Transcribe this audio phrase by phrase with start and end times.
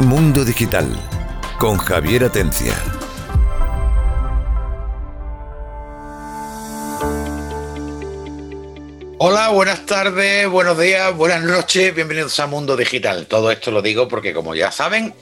[0.00, 0.86] Mundo Digital
[1.58, 2.74] con Javier Atencia.
[9.16, 13.26] Hola, buenas tardes, buenos días, buenas noches, bienvenidos a Mundo Digital.
[13.26, 15.14] Todo esto lo digo porque como ya saben,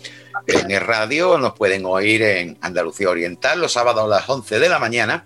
[0.49, 4.69] en el radio nos pueden oír en Andalucía Oriental los sábados a las 11 de
[4.69, 5.25] la mañana,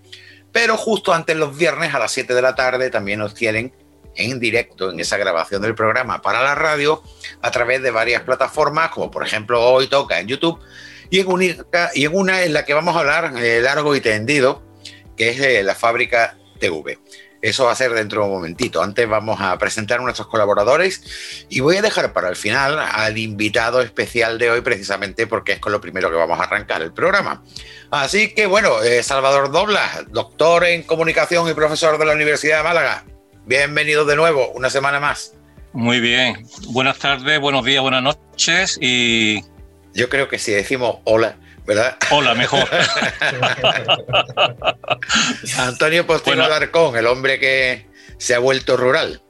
[0.53, 3.73] pero justo antes los viernes a las 7 de la tarde también nos tienen
[4.19, 7.03] en directo en esa grabación del programa para la radio
[7.41, 10.61] a través de varias plataformas, como por ejemplo hoy toca en YouTube,
[11.11, 14.63] y en, y en una en la que vamos a hablar eh, largo y tendido,
[15.17, 16.99] que es de la fábrica TV.
[17.41, 18.83] Eso va a ser dentro de un momentito.
[18.83, 23.17] Antes vamos a presentar a nuestros colaboradores y voy a dejar para el final al
[23.17, 26.93] invitado especial de hoy precisamente porque es con lo primero que vamos a arrancar el
[26.93, 27.45] programa.
[27.91, 32.65] Así que bueno, eh, Salvador Doblas, doctor en comunicación y profesor de la Universidad de
[32.65, 33.05] Málaga.
[33.49, 35.35] Bienvenido de nuevo, una semana más.
[35.73, 36.47] Muy bien.
[36.69, 39.43] Buenas tardes, buenos días, buenas noches y...
[39.95, 41.97] Yo creo que si decimos hola, ¿verdad?
[42.11, 42.69] Hola, mejor.
[45.59, 47.87] Antonio Postino Alarcón, el hombre que
[48.19, 49.23] se ha vuelto rural.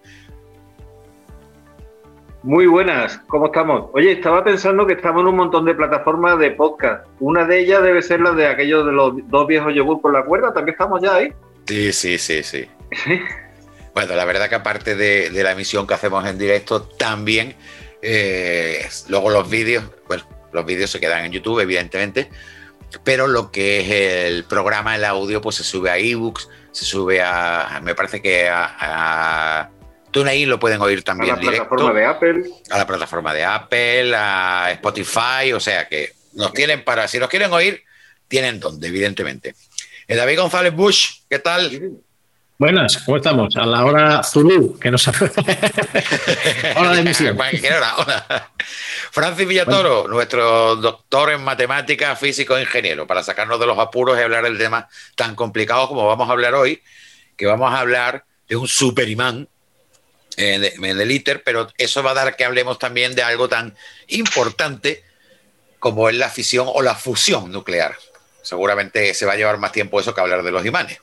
[2.42, 3.88] Muy buenas, ¿cómo estamos?
[3.92, 7.06] Oye, estaba pensando que estamos en un montón de plataformas de podcast.
[7.20, 10.24] Una de ellas debe ser la de aquellos de los dos viejos yogur por la
[10.24, 10.52] cuerda.
[10.52, 11.32] ¿También estamos ya ahí?
[11.66, 12.68] Sí, sí, sí, sí.
[13.98, 17.56] Bueno, la verdad que aparte de, la emisión que hacemos en directo, también
[18.00, 22.30] eh, luego los vídeos, bueno, los vídeos se quedan en YouTube, evidentemente,
[23.02, 27.20] pero lo que es el programa, el audio, pues se sube a ebooks, se sube
[27.20, 29.70] a, me parece que a, a
[30.12, 32.44] TuneIn lo pueden oír también a la plataforma de Apple.
[32.70, 37.28] A la plataforma de Apple, a Spotify, o sea que nos tienen para, si nos
[37.28, 37.82] quieren oír,
[38.28, 39.56] tienen donde, evidentemente.
[40.06, 42.00] Eh, David González Bush, ¿qué tal?
[42.60, 43.54] Buenas, ¿cómo estamos?
[43.54, 45.30] A la hora Zulu, que no sabe.
[46.76, 47.38] hora de emisión.
[49.12, 54.22] Francis Villatoro, nuestro doctor en matemáticas, físico e ingeniero, para sacarnos de los apuros y
[54.22, 56.82] hablar del tema tan complicado como vamos a hablar hoy,
[57.36, 59.48] que vamos a hablar de un superimán
[60.36, 63.76] en el ITER, pero eso va a dar que hablemos también de algo tan
[64.08, 65.04] importante
[65.78, 67.96] como es la fisión o la fusión nuclear.
[68.42, 70.98] Seguramente se va a llevar más tiempo eso que hablar de los imanes.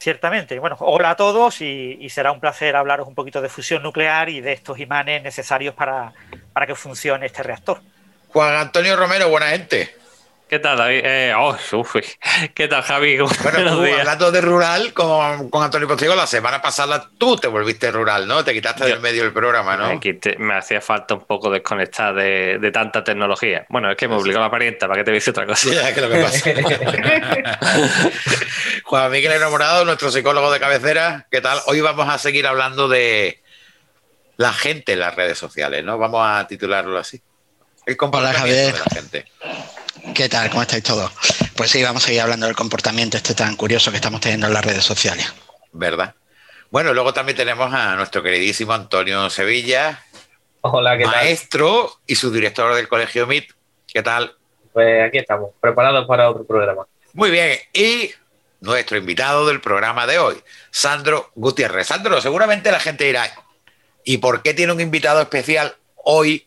[0.00, 0.58] Ciertamente.
[0.58, 4.40] Bueno, hola a todos y, será un placer hablaros un poquito de fusión nuclear y
[4.40, 6.14] de estos imanes necesarios para,
[6.54, 7.82] para que funcione este reactor.
[8.28, 9.94] Juan Antonio Romero, buena gente.
[10.50, 11.02] ¿Qué tal, David?
[11.04, 11.56] Eh, oh,
[12.54, 13.18] ¿Qué tal, Javi?
[13.42, 17.92] Bueno, tú, hablando de rural con, con Antonio Postigo, la semana pasada tú te volviste
[17.92, 18.42] rural, ¿no?
[18.42, 20.00] Te quitaste del medio del programa, ¿no?
[20.38, 23.64] Me, hacía falta un poco desconectar de, de tanta tecnología.
[23.68, 25.88] Bueno, es que me obligó la parienta para que te viese otra cosa.
[25.88, 26.50] Es que lo que pasa.
[28.82, 31.60] Juan Miguel Enamorado, nuestro psicólogo de cabecera, ¿qué tal?
[31.66, 33.40] Hoy vamos a seguir hablando de
[34.36, 35.96] la gente en las redes sociales, ¿no?
[35.96, 37.22] Vamos a titularlo así.
[37.86, 39.26] El comportamiento de la gente.
[40.14, 40.50] ¿Qué tal?
[40.50, 41.10] ¿Cómo estáis todos?
[41.56, 44.54] Pues sí, vamos a seguir hablando del comportamiento este tan curioso que estamos teniendo en
[44.54, 45.32] las redes sociales.
[45.72, 46.14] ¿Verdad?
[46.70, 50.04] Bueno, luego también tenemos a nuestro queridísimo Antonio Sevilla.
[50.62, 53.52] Hola, ¿qué maestro y su director del Colegio MIT.
[53.86, 54.36] ¿Qué tal?
[54.72, 56.86] Pues aquí estamos, preparados para otro programa.
[57.12, 58.10] Muy bien, y
[58.60, 60.36] nuestro invitado del programa de hoy,
[60.70, 61.86] Sandro Gutiérrez.
[61.86, 63.30] Sandro, seguramente la gente dirá,
[64.04, 66.46] ¿y por qué tiene un invitado especial hoy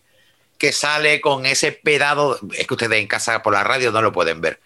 [0.57, 4.11] que sale con ese pedado, es que ustedes en casa por la radio no lo
[4.11, 4.59] pueden ver,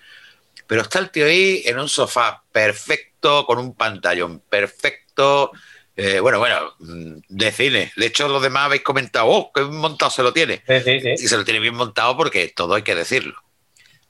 [0.67, 5.51] pero está el tío ahí en un sofá perfecto, con un pantallón perfecto,
[5.95, 7.91] eh, bueno, bueno, mm, de cine.
[7.95, 10.61] De hecho, los demás habéis comentado, oh, qué montado se lo tiene.
[10.67, 11.09] Sí, sí, sí.
[11.13, 13.41] Y se lo tiene bien montado porque todo hay que decirlo.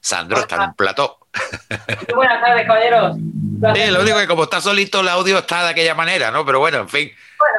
[0.02, 1.18] Sandro está en un plató.
[2.16, 3.16] Buenas tardes, caballeros.
[3.16, 6.46] Sí, lo único que como está solito el audio está de aquella manera, ¿no?
[6.46, 7.12] Pero bueno, en fin.
[7.40, 7.58] Bueno,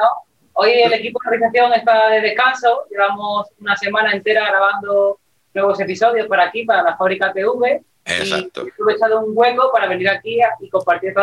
[0.61, 2.85] Hoy el equipo de organización está de descanso.
[2.91, 5.17] Llevamos una semana entera grabando
[5.53, 7.81] nuevos episodios para aquí, para la fábrica TV.
[8.03, 8.67] Exacto.
[8.67, 11.13] Y he echado un hueco para venir aquí y compartir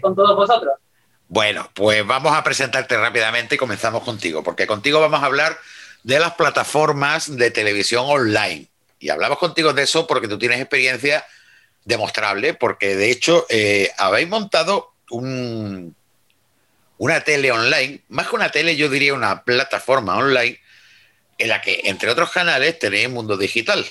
[0.00, 0.74] con todos vosotros.
[1.26, 5.58] Bueno, pues vamos a presentarte rápidamente y comenzamos contigo, porque contigo vamos a hablar
[6.04, 8.68] de las plataformas de televisión online.
[9.00, 11.24] Y hablamos contigo de eso porque tú tienes experiencia
[11.84, 15.96] demostrable, porque de hecho eh, habéis montado un,
[16.98, 20.60] una tele online, más que una tele, yo diría una plataforma online
[21.38, 23.84] en la que, entre otros canales, tenéis Mundo Digital.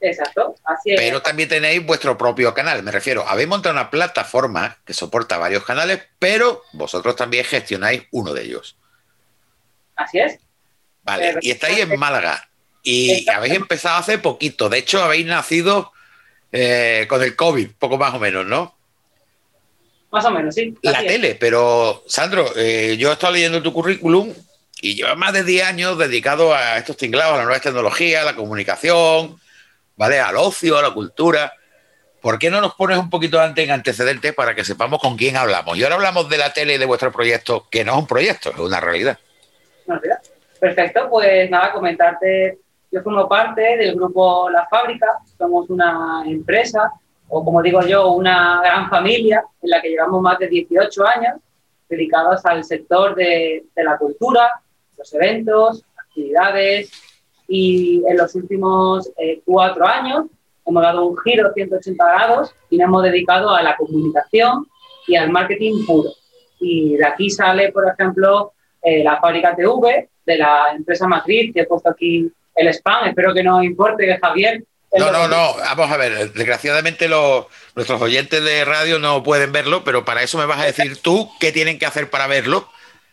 [0.00, 1.00] Exacto, así es.
[1.00, 5.64] Pero también tenéis vuestro propio canal, me refiero, habéis montado una plataforma que soporta varios
[5.64, 8.76] canales, pero vosotros también gestionáis uno de ellos.
[9.94, 10.38] Así es.
[11.02, 12.48] Vale, y estáis en Málaga
[12.82, 15.92] y habéis empezado hace poquito, de hecho habéis nacido
[16.52, 18.75] eh, con el COVID, poco más o menos, ¿no?
[20.10, 20.74] Más o menos, sí.
[20.82, 24.32] La tele, pero Sandro, eh, yo he estado leyendo tu currículum
[24.80, 28.26] y lleva más de 10 años dedicado a estos tinglados, a las nuevas tecnologías, a
[28.26, 29.36] la comunicación,
[29.96, 30.20] ¿vale?
[30.20, 31.52] Al ocio, a la cultura.
[32.20, 35.36] ¿Por qué no nos pones un poquito antes en antecedentes para que sepamos con quién
[35.36, 35.76] hablamos?
[35.76, 38.50] Y ahora hablamos de la tele y de vuestro proyecto, que no es un proyecto,
[38.50, 39.18] es una realidad.
[40.58, 42.58] Perfecto, pues nada, comentarte,
[42.90, 45.06] yo formo parte del grupo La Fábrica,
[45.38, 46.90] somos una empresa,
[47.28, 51.34] o como digo yo, una gran familia en la que llevamos más de 18 años
[51.88, 54.50] dedicados al sector de, la cultura,
[54.96, 56.90] los eventos, actividades,
[57.48, 60.26] y en los últimos eh, cuatro años
[60.66, 64.66] hemos dado un giro 180 grados y nos hemos dedicado a la comunicación
[65.06, 66.10] y al marketing puro.
[66.58, 68.52] Y de aquí sale, por ejemplo,
[68.82, 73.32] eh, la fábrica TV de la empresa matriz, que he puesto aquí el spam, espero
[73.32, 74.64] que no importe, Javier.
[74.98, 79.84] No, no, no, vamos a ver, desgraciadamente los, nuestros oyentes de radio no pueden verlo,
[79.84, 82.68] pero para eso me vas a decir tú qué tienen que hacer para verlo.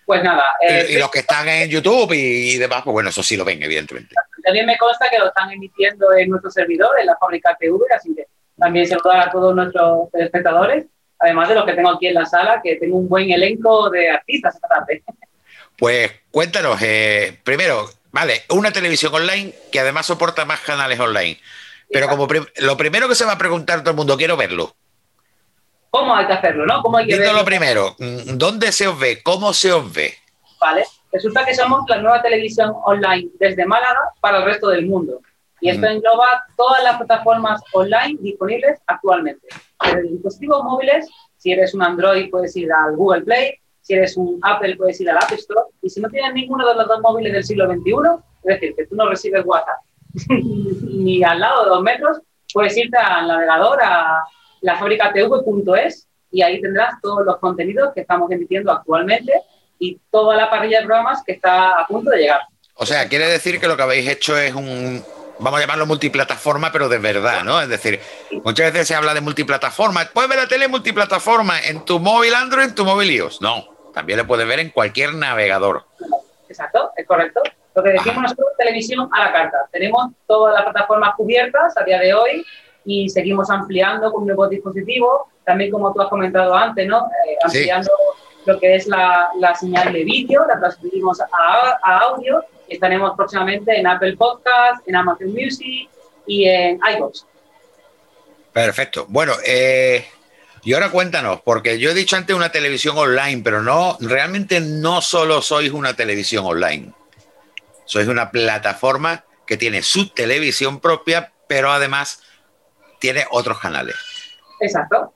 [0.05, 0.43] Pues nada.
[0.89, 4.15] y, los que están en YouTube y, demás, pues bueno, eso sí lo ven, evidentemente.
[4.43, 8.13] También me consta que lo están emitiendo en nuestro servidor, en la fábrica TV, así
[8.13, 8.27] que
[8.57, 10.85] también saludar a todos nuestros espectadores,
[11.19, 14.09] además de los que tengo aquí en la sala, que tengo un buen elenco de
[14.09, 15.03] artistas esta tarde.
[15.77, 21.39] Pues cuéntanos, eh, primero, vale, una televisión online que además soporta más canales online.
[21.93, 24.75] Pero como lo primero que se va a preguntar todo el mundo, quiero verlo.
[25.91, 26.81] ¿Cómo hay que hacerlo, no?
[26.81, 27.33] ¿Cómo hay que verlo?
[27.37, 29.21] lo primero, mm, ¿dónde se os ve?
[29.21, 30.15] ¿Cómo se os ve?
[30.59, 35.21] Vale, resulta que somos la nueva televisión online desde Málaga para el resto del mundo.
[35.61, 39.47] Y esto engloba todas las plataformas online disponibles actualmente.
[39.85, 41.07] Desde dispositivos móviles,
[41.37, 45.09] si eres un Android puedes ir al Google Play, si eres un Apple puedes ir
[45.11, 47.91] al App Store, y si no tienes ninguno de los dos móviles del siglo XXI,
[48.45, 49.77] es decir, que tú no recibes WhatsApp
[50.29, 52.17] ni al lado de dos metros,
[52.53, 54.23] puedes irte al navegador a
[54.61, 59.33] la fábrica tv.es y ahí tendrás todos los contenidos que estamos emitiendo actualmente
[59.79, 62.41] y toda la parrilla de programas que está a punto de llegar.
[62.75, 65.03] O sea, quiere decir que lo que habéis hecho es un,
[65.39, 67.61] vamos a llamarlo multiplataforma, pero de verdad, ¿no?
[67.61, 67.99] Es decir,
[68.43, 70.09] muchas veces se habla de multiplataforma.
[70.11, 73.41] Puedes ver la tele multiplataforma en tu móvil Android, en tu móvil iOS.
[73.41, 75.85] No, también lo puedes ver en cualquier navegador.
[76.49, 77.41] Exacto, es correcto.
[77.75, 79.57] Lo que decimos nosotros, televisión a la carta.
[79.71, 82.45] Tenemos todas las plataformas cubiertas a día de hoy
[82.85, 87.07] y seguimos ampliando con nuevos dispositivos, también como tú has comentado antes, ¿no?
[87.27, 87.91] Eh, ampliando
[88.45, 91.27] lo que es la, la señal de vídeo, la transferimos a,
[91.81, 95.89] a, audio y estaremos próximamente en Apple Podcast, en Amazon Music
[96.27, 97.25] y en iVoox.
[98.51, 99.05] Perfecto.
[99.07, 100.05] Bueno, eh,
[100.63, 105.01] y ahora cuéntanos, porque yo he dicho antes una televisión online, pero no, realmente no
[105.01, 106.93] solo sois una televisión online.
[107.85, 112.23] Sois una plataforma que tiene su televisión propia, pero además
[112.99, 113.95] tiene otros canales.
[114.59, 115.13] Exacto.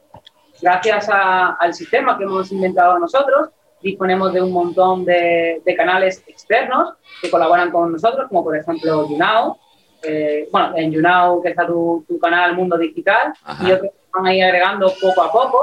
[0.62, 3.50] Gracias al sistema que hemos inventado nosotros,
[3.82, 9.58] disponemos de un montón de, canales externos que colaboran con nosotros, como por ejemplo YouNow.
[10.04, 14.34] Eh, bueno, en YouNow, que está tu, canal Mundo Digital, y otros que van a
[14.34, 15.62] ir agregando poco a poco.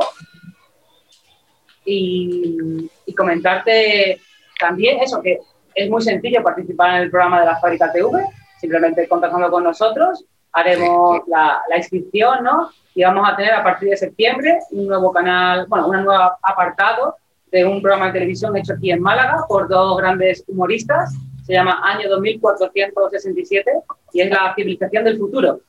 [1.84, 4.20] Y, y comentarte
[4.58, 5.40] también eso, que
[5.74, 8.24] es muy sencillo participar en el programa de la Fábrica TV,
[8.60, 12.70] simplemente contactando con nosotros, haremos la, inscripción, ¿no?
[12.94, 17.16] Y vamos a tener a partir de septiembre un nuevo canal, bueno, un nuevo apartado
[17.50, 21.12] de un programa de televisión hecho aquí en Málaga por dos grandes humoristas.
[21.44, 23.70] Se llama Año 2467
[24.12, 25.60] y es la civilización del futuro.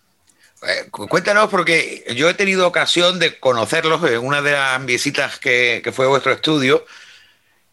[0.63, 5.81] Eh, cuéntanos, porque yo he tenido ocasión de conocerlos en una de las visitas que,
[5.83, 6.85] que fue a vuestro estudio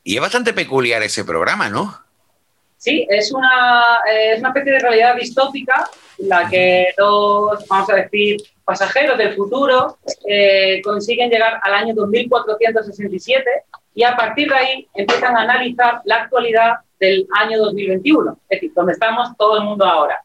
[0.02, 2.02] y es bastante peculiar ese programa, ¿no?
[2.82, 7.94] Sí, es una, es una especie de realidad distópica en la que dos, vamos a
[7.94, 13.44] decir, pasajeros del futuro eh, consiguen llegar al año 2467
[13.94, 18.72] y a partir de ahí empiezan a analizar la actualidad del año 2021, es decir,
[18.74, 20.20] donde estamos todo el mundo ahora.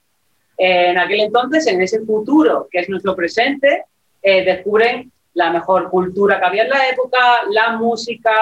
[0.58, 3.86] en aquel entonces, en ese futuro que es nuestro presente,
[4.24, 8.34] eh, descubren la mejor cultura que había en la época, la música,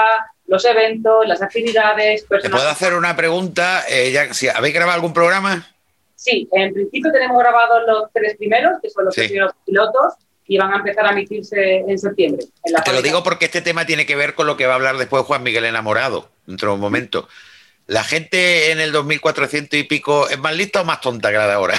[0.48, 2.25] los eventos, las actividades.
[2.28, 3.84] ¿Te puedo hacer una pregunta?
[3.90, 5.68] Eh, ya, ¿Habéis grabado algún programa?
[6.16, 10.14] Sí, en principio tenemos grabados los tres primeros, que son los primeros pilotos,
[10.48, 12.46] y van a empezar a emitirse en septiembre.
[12.84, 14.98] Te lo digo porque este tema tiene que ver con lo que va a hablar
[14.98, 17.28] después Juan Miguel Enamorado, dentro de un momento.
[17.88, 21.48] ¿La gente en el 2400 y pico es más lista o más tonta que la
[21.48, 21.75] de ahora?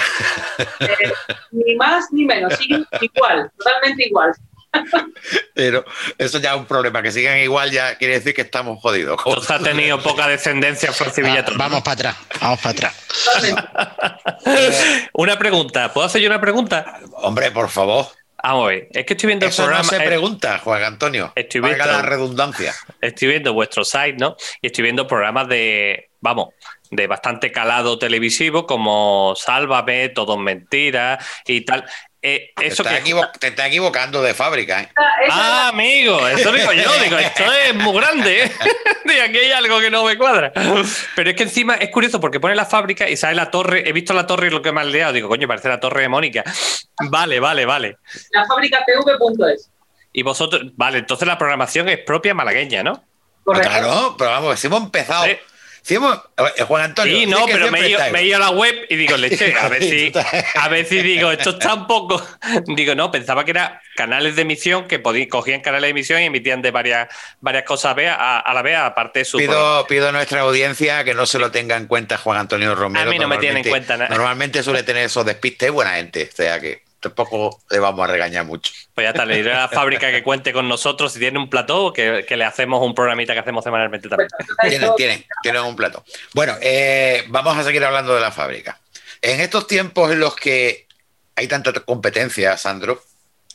[0.79, 1.11] Eh,
[1.51, 4.31] ni más ni menos, siguen igual, totalmente igual.
[5.53, 5.85] Pero
[6.17, 9.19] eso ya es un problema, que sigan igual ya quiere decir que estamos jodidos.
[9.25, 11.11] Entonces ha tenido poca descendencia por
[11.57, 12.95] vamos para atrás, vamos para atrás.
[15.13, 16.99] una pregunta, ¿puedo hacer yo una pregunta?
[17.13, 18.07] Hombre, por favor.
[18.43, 19.91] Vamos a ver, es que estoy viendo Eso el programa.
[19.91, 21.33] No se pregunta, Juan Antonio.
[21.35, 22.73] Estoy viendo la redundancia.
[23.01, 24.37] Estoy viendo vuestro site, ¿no?
[24.61, 26.49] Y estoy viendo programas de, vamos,
[26.91, 31.85] de bastante calado televisivo, como Sálvame, Todo Mentiras y tal.
[32.21, 34.81] Eh, eso te, estás equivocando de fábrica.
[34.81, 34.89] ¿eh?
[35.29, 38.45] Ah, amigo, eso digo yo, digo, esto es muy grande.
[38.45, 38.51] ¿eh?
[39.05, 40.51] De aquí hay algo que no me cuadra.
[41.15, 43.87] Pero es que encima es curioso porque pone la fábrica y sale la torre.
[43.87, 45.13] He visto la torre y lo que me ha leado.
[45.13, 46.43] Digo, coño, parece la torre de Mónica.
[47.09, 47.97] Vale, vale, vale.
[48.31, 49.69] La fábrica tv.es.
[50.11, 53.03] Y vosotros, vale, entonces la programación es propia malagueña, ¿no?
[53.45, 55.25] Claro, pero vamos, hemos empezado.
[55.89, 57.17] Eh, Juan Antonio.
[57.17, 57.89] Sí, no, pero me he,
[58.25, 60.11] ido, a la web y digo, leche, a ver si,
[60.55, 62.21] a ver si digo, esto está un poco.
[62.67, 66.25] Digo, no, pensaba que eran canales de emisión que podían, cogían canales de emisión y
[66.25, 67.07] emitían de varias,
[67.39, 69.37] varias cosas a, la vez, aparte de su.
[69.37, 73.09] Pido, pido a nuestra audiencia que no se lo tenga en cuenta Juan Antonio Romero.
[73.09, 74.09] A mí no me tiene en cuenta nada.
[74.09, 76.29] Normalmente suele tener esos despistes, buena gente.
[76.31, 78.71] O sea que tampoco le vamos a regañar mucho.
[78.93, 81.49] Pues ya está, le diré a la fábrica que cuente con nosotros si tiene un
[81.49, 84.29] plató, que, le hacemos un programita que hacemos semanalmente también.
[84.61, 86.03] Tienen, tienen, tienen un plató.
[86.33, 88.79] Bueno, eh, vamos a seguir hablando de la fábrica.
[89.21, 90.87] En estos tiempos en los que
[91.35, 93.03] hay tanta competencia, Sandro,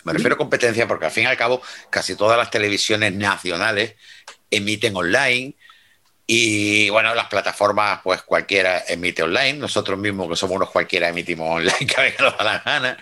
[0.05, 3.95] me refiero a competencia porque al fin y al cabo casi todas las televisiones nacionales
[4.51, 5.55] emiten online,
[6.27, 9.55] y bueno, las plataformas, pues cualquiera emite online.
[9.55, 12.99] Nosotros mismos, que somos unos cualquiera, emitimos online cada vez que nos da la gana.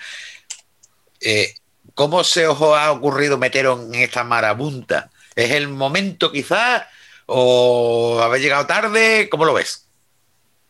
[1.20, 1.54] Eh,
[1.94, 5.10] ¿Cómo se os ha ocurrido meteros en esta marabunta?
[5.34, 6.84] ¿Es el momento quizás?
[7.26, 9.28] ¿O habéis llegado tarde?
[9.30, 9.86] ¿Cómo lo ves?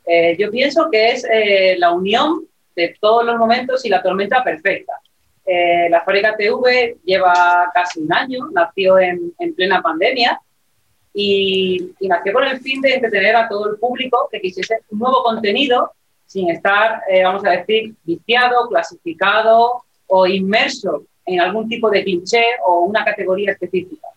[0.07, 4.42] Eh, yo pienso que es eh, la unión de todos los momentos y la tormenta
[4.42, 4.95] perfecta.
[5.90, 10.40] la Fábrica TV lleva casi un año, nació en, en plena pandemia
[11.12, 15.00] y, y, nació con el fin de entretener a todo el público que quisiese un
[15.00, 15.92] nuevo contenido
[16.26, 22.81] sin estar, vamos a decir, viciado, clasificado o inmerso en algún tipo de cliché o
[22.81, 24.09] una categoría específica.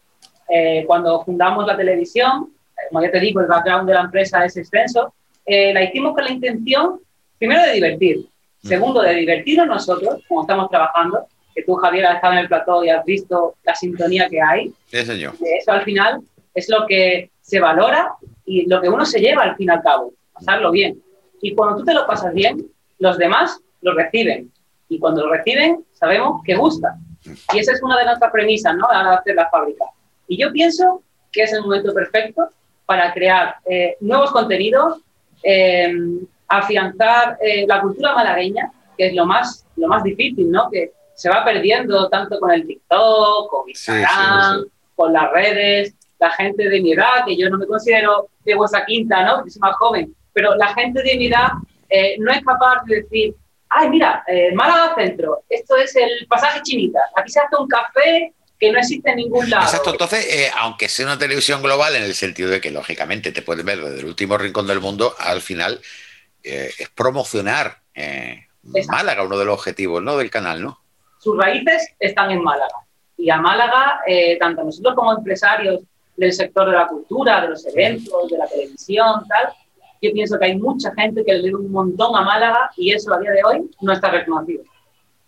[0.50, 4.44] Eh, cuando fundamos la televisión, eh, como ya te digo, el background de la empresa
[4.44, 5.14] es extenso,
[5.46, 7.00] eh, la hicimos con la intención,
[7.38, 8.26] primero, de divertir,
[8.62, 12.84] segundo, de divertirnos nosotros, como estamos trabajando, que tú, Javier, has estado en el plató
[12.84, 14.74] y has visto la sintonía que hay.
[14.88, 15.34] Sí, señor.
[15.60, 16.22] Eso al final
[16.56, 19.84] es lo que se valora y lo que uno se lleva al fin y al
[19.84, 21.00] cabo, pasarlo bien.
[21.42, 22.66] Y cuando tú te lo pasas bien,
[22.98, 24.52] los demás lo reciben
[24.90, 26.96] y cuando lo reciben sabemos que gusta.
[27.54, 28.88] Y esa es una de nuestras premisas ¿no?
[28.90, 29.86] a hacer la fábrica.
[30.28, 32.50] Y yo pienso que es el momento perfecto
[32.86, 35.02] para crear eh, nuevos contenidos,
[35.42, 35.94] eh,
[36.48, 40.70] afianzar eh, la cultura malagueña, que es lo más, lo más difícil, ¿no?
[40.70, 46.70] que se va perdiendo tanto con el TikTok, con Instagram, con las redes, la gente
[46.70, 49.36] de mi edad, que yo no me considero de vuestra quinta, ¿no?
[49.38, 51.50] porque soy más joven, pero la gente de mi edad
[52.20, 53.36] no es capaz de decir,
[53.75, 58.34] ay, mira, eh, Málaga Centro, esto es el pasaje Chinita, aquí se hace un café
[58.60, 59.63] que no existe en ningún lado.
[59.63, 63.42] Exacto, entonces, eh, aunque sea una televisión global, en el sentido de que lógicamente te
[63.42, 65.82] puedes ver desde el último rincón del mundo, al final
[66.44, 67.82] eh, es promocionar
[68.88, 70.18] Málaga, uno de los objetivos ¿no?
[70.18, 70.80] del canal, ¿no?
[71.20, 72.75] Sus raíces están en Málaga.
[73.18, 74.00] Y a Málaga,
[74.39, 75.82] tanto nosotros como empresarios
[76.18, 79.53] del sector de la cultura, de los eventos, de la televisión, tal,
[80.03, 83.13] yo pienso que hay mucha gente que le debe un montón a Málaga y eso
[83.13, 84.63] a día de hoy no está reconocido.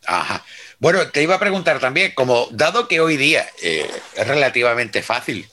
[0.06, 0.44] Ajá.
[0.80, 5.48] Bueno, te iba a preguntar también, como dado que hoy día eh, es relativamente fácil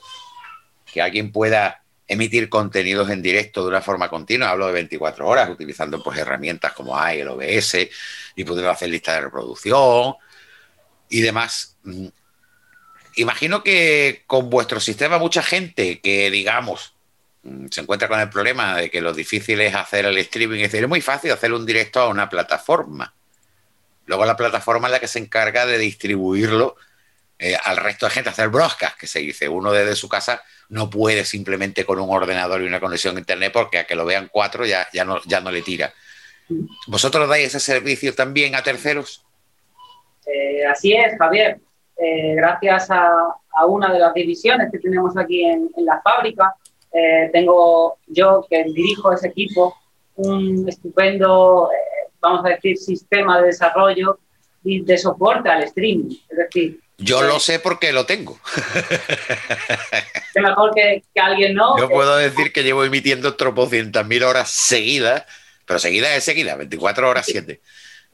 [0.93, 5.49] que alguien pueda emitir contenidos en directo de una forma continua, hablo de 24 horas,
[5.49, 7.89] utilizando pues herramientas como hay el OBS
[8.37, 10.15] y pudiendo hacer lista de reproducción
[11.09, 11.79] y demás.
[11.85, 12.09] Mm,
[13.17, 16.95] imagino que con vuestro sistema mucha gente que digamos
[17.71, 20.59] se encuentra con el problema de que lo difícil es hacer el streaming.
[20.59, 23.13] Es decir, es muy fácil hacer un directo a una plataforma.
[24.07, 26.77] Luego la plataforma es la que se encarga de distribuirlo
[27.39, 29.49] eh, al resto de gente, hacer broadcast, que se dice.
[29.49, 33.53] Uno desde su casa no puede simplemente con un ordenador y una conexión a internet
[33.53, 35.93] porque a que lo vean cuatro ya, ya, no, ya no le tira.
[36.87, 39.25] ¿Vosotros dais ese servicio también a terceros?
[40.27, 41.59] Eh, así es, Javier.
[41.97, 46.55] Eh, gracias a, una de las divisiones que tenemos aquí en la fábrica,
[46.93, 49.77] eh, tengo yo que dirijo ese equipo
[50.17, 54.19] un estupendo, eh, vamos a decir, sistema de desarrollo
[54.63, 56.17] y de soporte al streaming.
[56.29, 58.39] Es decir, yo lo sé porque lo tengo.
[60.35, 61.79] Es mejor que, que, alguien no.
[61.79, 65.25] Yo puedo decir que llevo emitiendo tropocientas mil horas seguidas,
[65.67, 67.61] pero seguidas es seguida, 24 horas 7.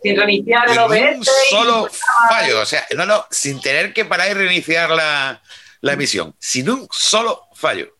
[0.03, 1.17] Sin reiniciar el OBS.
[1.17, 1.89] Un solo
[2.29, 5.43] fallo, o sea, no, no, sin tener que parar y reiniciar la,
[5.81, 7.98] la emisión, sin un solo fallo.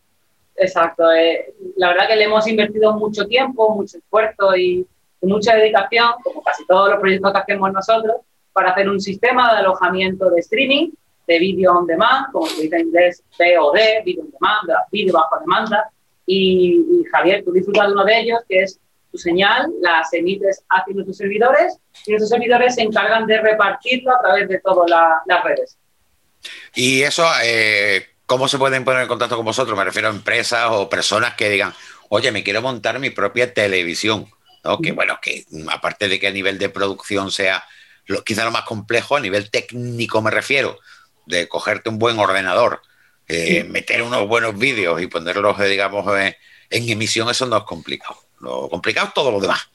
[0.59, 1.09] Exacto.
[1.11, 4.85] Eh, la verdad que le hemos invertido mucho tiempo, mucho esfuerzo y,
[5.21, 8.15] mucha dedicación, como casi todos los proyectos que hacemos nosotros,
[8.53, 10.91] para hacer un sistema de alojamiento de streaming,
[11.27, 15.39] de vídeo on demand, como se dice en inglés VOD, video on demand, vídeo bajo
[15.41, 15.91] demanda,
[16.25, 18.79] y, Javier, tú disfrutas de uno de ellos, que es
[19.11, 24.21] tu señal, las emites hacia nuestros servidores y nuestros servidores se encargan de repartirlo a
[24.21, 25.77] través de todas las redes.
[26.75, 29.75] Y eso, eh, ¿cómo se pueden poner en contacto con vosotros?
[29.75, 31.73] Me refiero a empresas o personas que digan,
[32.09, 34.31] oye, me quiero montar mi propia televisión.
[34.63, 34.77] ¿no?
[34.79, 37.65] Que bueno, que aparte de que a nivel de producción sea
[38.05, 40.79] lo, quizá lo más complejo, a nivel técnico me refiero,
[41.25, 42.83] de cogerte un buen ordenador,
[43.27, 48.15] eh, meter unos buenos vídeos y ponerlos, eh, digamos, en emisión, eso no es complicado.
[48.41, 49.69] Lo complicado es todo lo demás.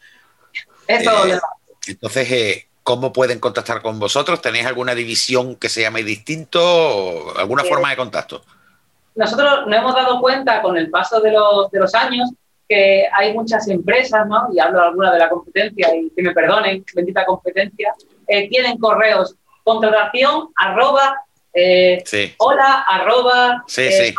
[0.86, 1.42] Es todo lo demás.
[1.88, 4.40] Entonces, ¿cómo pueden contactar con vosotros?
[4.40, 10.20] ¿Tenéis alguna división que se llame distinto o alguna forma de contacto?Nosotros nos hemos dado
[10.20, 12.30] cuenta con el paso de los, de los años
[12.68, 14.48] que hay muchas empresas, ¿no?
[14.52, 17.92] y hablo de alguna de la competencia, y que me perdonen, bendita competencia,
[18.26, 21.22] eh, tienen correos contratación arroba,
[21.52, 22.04] eh,
[22.38, 24.14] hola arroba, sí, eh,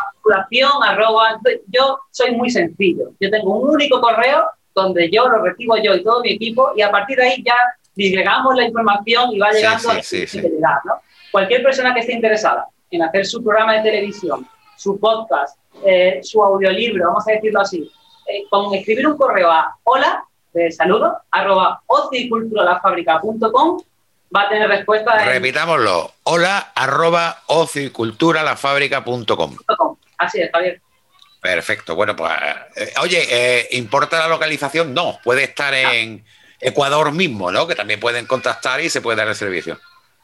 [0.83, 1.39] arroba.
[1.67, 3.11] Yo soy muy sencillo.
[3.19, 6.81] Yo tengo un único correo donde yo lo recibo yo y todo mi equipo, y
[6.81, 7.55] a partir de ahí ya
[7.95, 11.01] disgregamos la información y va llegando a la fidelidad, ¿no?
[11.31, 14.47] Cualquier persona que esté interesada en hacer su programa de televisión,
[14.77, 15.57] su podcast,
[16.21, 17.91] su audiolibro, vamos a decirlo así,
[18.27, 23.77] eh, con escribir un correo a hola, de saludo, arroba ociculturalafábrica.com
[24.35, 25.23] va a tener respuesta.
[25.25, 29.57] Repitámoslo, hola, arroba ociculturalafábrica.com.
[30.17, 30.81] Así es, Javier.
[31.39, 32.31] Perfecto, bueno, pues,
[32.75, 34.95] eh, oye, eh, ¿importa la localización?
[34.95, 36.25] No, puede estar en
[36.65, 37.67] Ecuador mismo, ¿no?
[37.67, 39.77] Que también pueden contactar y se puede dar el servicio.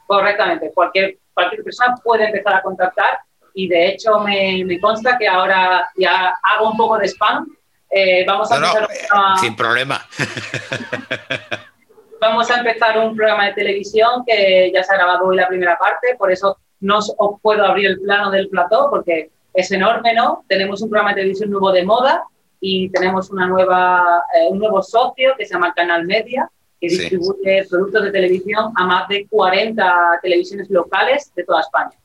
[0.07, 3.19] Correctamente, cualquier, cualquier persona puede empezar a contactar
[3.53, 7.45] y de hecho me, me consta que ahora ya hago un poco de spam
[7.91, 9.07] eh, vamos a empezar eh,
[9.41, 10.01] sin problema.
[12.21, 15.77] vamos a empezar un programa de televisión que ya se ha grabado hoy la primera
[15.77, 20.45] parte, por eso no os puedo abrir el plano del plató porque es enorme, ¿no?
[20.47, 22.23] Tenemos un programa de televisión nuevo de moda
[22.61, 27.65] y tenemos una nueva, eh, un nuevo socio que se llama Canal Media, que distribuye
[27.67, 31.97] productos de televisión a más de 40 televisiones locales de toda España.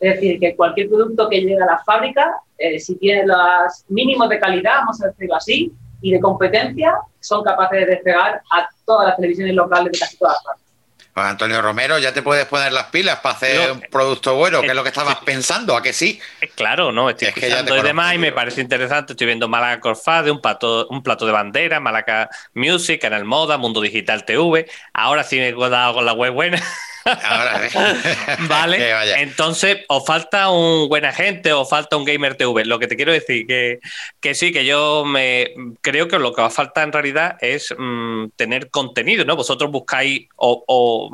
[0.00, 4.28] Es decir, que cualquier producto que llegue a la fábrica, eh, si tiene los mínimos
[4.30, 9.08] de calidad, vamos a decirlo así, y de competencia, son capaces de despegar a todas
[9.08, 10.71] las televisiones locales de casi todas partes.
[11.12, 14.68] Pues Antonio Romero, ya te puedes poner las pilas para hacer un producto bueno, que
[14.68, 16.18] es lo que estabas pensando, ¿a que sí?
[16.54, 19.12] Claro, no, estoy es escuchando y demás y me parece interesante.
[19.12, 23.82] Estoy viendo Málaga Corfade, un plato, un plato de bandera, Málaga Music, Canal Moda, Mundo
[23.82, 24.66] Digital TV.
[24.94, 26.62] Ahora sí me he dado con la web buena.
[27.04, 27.60] Ahora,
[28.48, 29.20] vale.
[29.20, 32.64] Entonces, o falta un buen agente o falta un gamer TV.
[32.64, 33.80] Lo que te quiero decir que,
[34.20, 37.74] que sí, que yo me creo que lo que va a faltar en realidad es
[37.76, 39.36] mm, tener contenido, ¿no?
[39.36, 41.10] Vosotros buscáis o,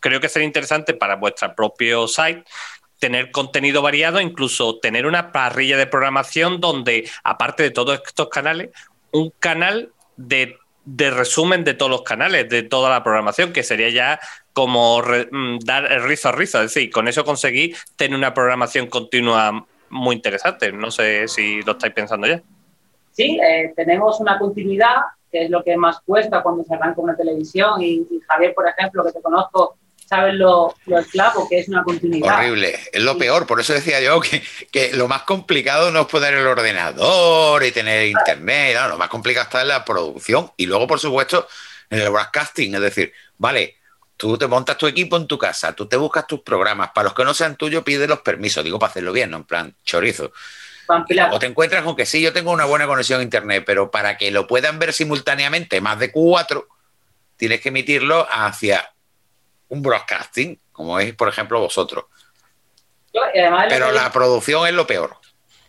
[0.00, 2.44] creo que sería interesante para vuestro propio site
[2.98, 8.70] tener contenido variado, incluso tener una parrilla de programación donde, aparte de todos estos canales,
[9.12, 13.88] un canal de, de resumen de todos los canales, de toda la programación, que sería
[13.90, 14.20] ya
[14.58, 16.58] como mm, dar el rizo a rizo.
[16.60, 20.72] Es decir, con eso conseguí tener una programación continua muy interesante.
[20.72, 22.42] No sé si lo estáis pensando ya.
[23.12, 24.96] Sí, eh, tenemos una continuidad,
[25.30, 27.80] que es lo que más cuesta cuando se arranca una televisión.
[27.80, 32.40] Y, Javier, por ejemplo, que te conozco, sabes lo, lo esclavo que es una continuidad.
[32.40, 33.46] Horrible, es lo peor.
[33.46, 34.42] Por eso decía yo que,
[34.72, 38.76] que lo más complicado no es poner el ordenador y tener internet.
[38.88, 41.46] lo más complicado está en la producción y luego, por supuesto,
[41.90, 42.74] en el broadcasting.
[42.74, 43.77] Es decir, vale,
[44.18, 46.90] Tú te montas tu equipo en tu casa, tú te buscas tus programas.
[46.90, 48.64] Para los que no sean tuyos, pide los permisos.
[48.64, 50.32] Digo, para hacerlo bien, no en plan chorizo.
[51.30, 54.16] O te encuentras con que sí, yo tengo una buena conexión a internet, pero para
[54.16, 56.66] que lo puedan ver simultáneamente más de cuatro,
[57.36, 58.92] tienes que emitirlo hacia
[59.68, 62.06] un broadcasting, como es, por ejemplo, vosotros.
[63.68, 65.16] pero la producción es lo peor.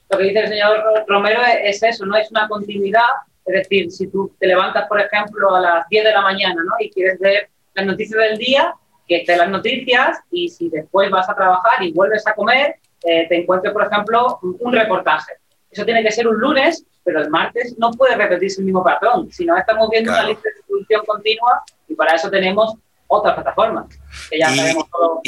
[0.10, 3.10] Lo que dice el señor Romero es, eso, no es una continuidad.
[3.46, 6.74] Es decir, si tú te levantas, por ejemplo, a las 10 de la mañana ¿no?
[6.80, 8.74] y quieres ver las noticias del día,
[9.08, 13.28] que estén las noticias y si después vas a trabajar y vuelves a comer, eh,
[13.28, 15.34] te encuentres, por ejemplo, un reportaje.
[15.72, 19.32] Eso tiene que ser un lunes, pero el martes no puede repetirse el mismo patrón.
[19.32, 22.76] Si no, estamos viendo una lista de distribución continua y para eso tenemos
[23.08, 23.86] otras plataformas.
[24.30, 25.22] Que ya y, todo,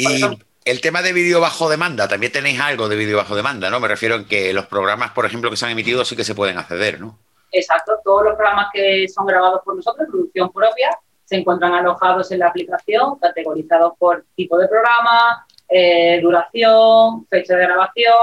[0.64, 3.80] el tema de vídeo bajo demanda, también tenéis algo de vídeo bajo demanda, ¿no?
[3.80, 6.34] Me refiero en que los programas, por ejemplo, que se han emitido sí que se
[6.34, 7.18] pueden acceder, ¿no?
[7.50, 12.40] Exacto, todos los programas que son grabados por nosotros, producción propia, se encuentran alojados en
[12.40, 18.14] la aplicación, categorizados por tipo de programa, eh, duración, fecha de grabación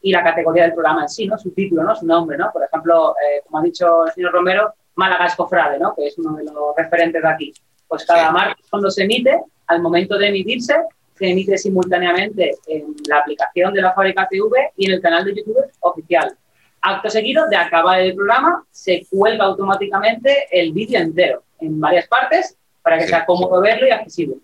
[0.00, 1.36] y la categoría del programa en sí, ¿no?
[1.38, 1.94] Su título, ¿no?
[1.94, 2.50] Su nombre, ¿no?
[2.52, 5.94] Por ejemplo, eh, como ha dicho el señor Romero, Málaga Escofrade, ¿no?
[5.94, 7.52] Que es uno de los referentes de aquí.
[7.86, 10.74] Pues cada martes cuando se emite, al momento de emitirse,
[11.14, 15.34] se emite simultáneamente en la aplicación de la fábrica TV y en el canal de
[15.34, 16.36] YouTube oficial.
[16.80, 22.56] Acto seguido de acabar el programa, se cuelga automáticamente el vídeo entero en varias partes
[22.82, 24.36] para que sea cómodo verlo y accesible.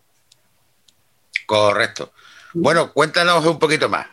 [1.47, 2.13] Correcto.
[2.55, 4.07] Bueno, cuéntanos un poquito más.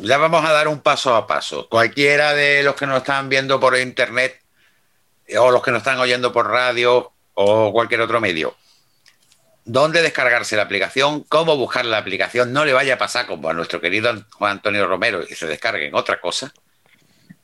[0.00, 1.68] Ya vamos a dar un paso a paso.
[1.68, 4.40] Cualquiera de los que nos están viendo por internet
[5.26, 8.56] eh, o los que nos están oyendo por radio o cualquier otro medio,
[9.64, 11.22] ¿dónde descargarse la aplicación?
[11.24, 12.52] ¿Cómo buscar la aplicación?
[12.52, 15.94] No le vaya a pasar como a nuestro querido Juan Antonio Romero y se descarguen
[15.94, 16.52] otra cosa.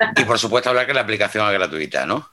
[0.17, 2.29] Y por supuesto hablar que la aplicación es gratuita, ¿no?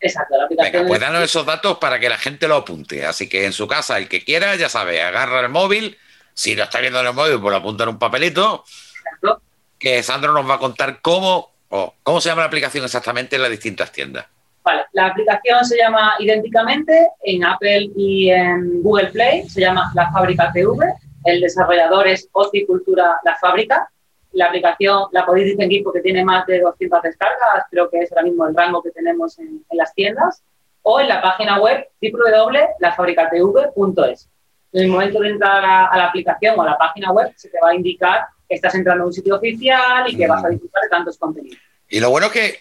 [0.00, 0.72] Exacto, la aplicación.
[0.72, 3.06] Venga, pues danos esos datos para que la gente lo apunte.
[3.06, 5.96] Así que en su casa, el que quiera, ya sabe, agarra el móvil.
[6.34, 8.64] Si lo está viendo en el móvil, pues lo apunta en un papelito.
[9.04, 9.40] Exacto.
[9.78, 13.42] Que Sandro nos va a contar cómo, o cómo se llama la aplicación exactamente en
[13.42, 14.26] las distintas tiendas.
[14.62, 20.10] Vale, la aplicación se llama idénticamente en Apple y en Google Play, se llama La
[20.10, 20.76] Fábrica TV.
[21.24, 22.28] El desarrollador es
[22.66, 23.88] Cultura La Fábrica
[24.36, 28.24] la aplicación la podéis distinguir porque tiene más de 200 descargas, creo que es ahora
[28.24, 30.42] mismo el rango que tenemos en, las tiendas,
[30.82, 34.28] o en la página web www.lafabricatv.es.
[34.72, 37.58] En el momento de entrar a, la aplicación o a la página web, se te
[37.62, 40.82] va a indicar que estás entrando a un sitio oficial y que vas a disfrutar
[40.82, 41.58] de tantos contenidos.
[41.88, 42.60] Y lo bueno es que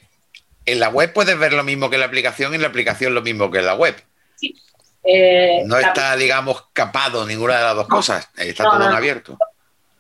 [0.66, 3.14] en la web puedes ver lo mismo que en la aplicación y en la aplicación
[3.14, 3.96] lo mismo que en la web.
[4.38, 4.56] Sí.
[5.04, 9.38] Eh, no está, digamos, capado ninguna de las dos cosas, está todo en abierto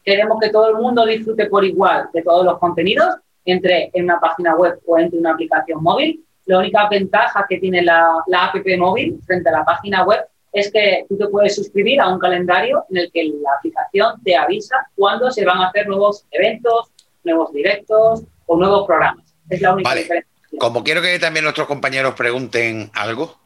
[0.05, 4.19] queremos que todo el mundo disfrute por igual de todos los contenidos, entre en una
[4.19, 6.23] página web o entre una aplicación móvil.
[6.45, 10.21] La única ventaja que tiene la, la app móvil frente a la página web
[10.53, 14.35] es que tú te puedes suscribir a un calendario en el que la aplicación te
[14.35, 16.91] avisa cuándo se van a hacer nuevos eventos,
[17.23, 19.25] nuevos directos o nuevos programas.
[19.49, 20.31] Es la única diferencia.
[20.57, 23.37] Como quiero que también nuestros compañeros pregunten algo,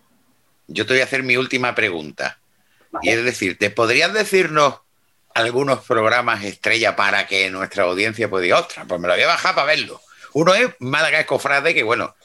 [0.68, 2.38] yo te voy a hacer mi última pregunta.
[3.02, 4.82] Y es decir, ¿te podrías decirnos
[5.34, 9.56] algunos programas estrella para que nuestra audiencia pueda otra, pues me lo voy a bajar
[9.56, 10.02] para verlo.
[10.34, 12.16] Uno es Málaga Escofrade, que bueno,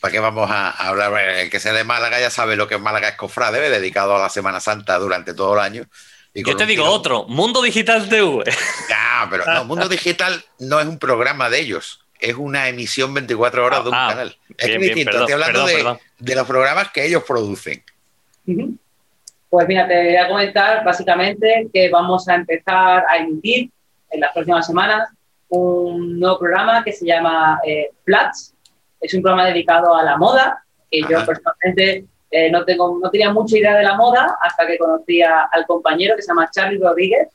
[0.00, 1.12] ¿para qué vamos a hablar?
[1.18, 4.28] El que sea de Málaga ya sabe lo que es Málaga Escofrade, dedicado a la
[4.28, 5.86] Semana Santa durante todo el año.
[6.34, 8.44] Yo te digo otro, Mundo Digital TV.
[8.88, 13.64] Ya, pero no, Mundo Digital no es un programa de ellos, es una emisión 24
[13.66, 14.38] horas de un Ah, canal.
[14.56, 15.98] Es bien, distinto, bien, perdón, estoy hablando perdón, de, perdón.
[16.18, 17.84] de los programas que ellos producen.
[18.46, 18.78] Ujú.
[19.52, 23.70] Pues mira, te voy a comentar básicamente que vamos a empezar a emitir
[24.10, 25.10] en las próximas semanas
[25.50, 28.54] un nuevo programa que se llama eh, Flats.
[28.98, 31.26] Es un programa dedicado a la moda, que yo Ajá.
[31.26, 35.42] personalmente eh, no, tengo, no tenía mucha idea de la moda hasta que conocí a-
[35.52, 37.28] al compañero que se llama Charlie Rodríguez.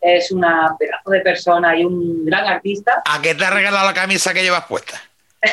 [0.00, 3.02] Es una pedazo de persona y un gran artista.
[3.04, 4.96] ¿A qué te ha regalado la camisa que llevas puesta?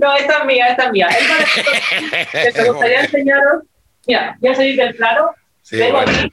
[0.00, 1.08] No, esta es mía, esta es mía.
[2.32, 3.62] Que te gustaría enseñaros.
[4.06, 5.30] Mira, voy a salir del plano.
[5.62, 6.30] Sí, Tengo aquí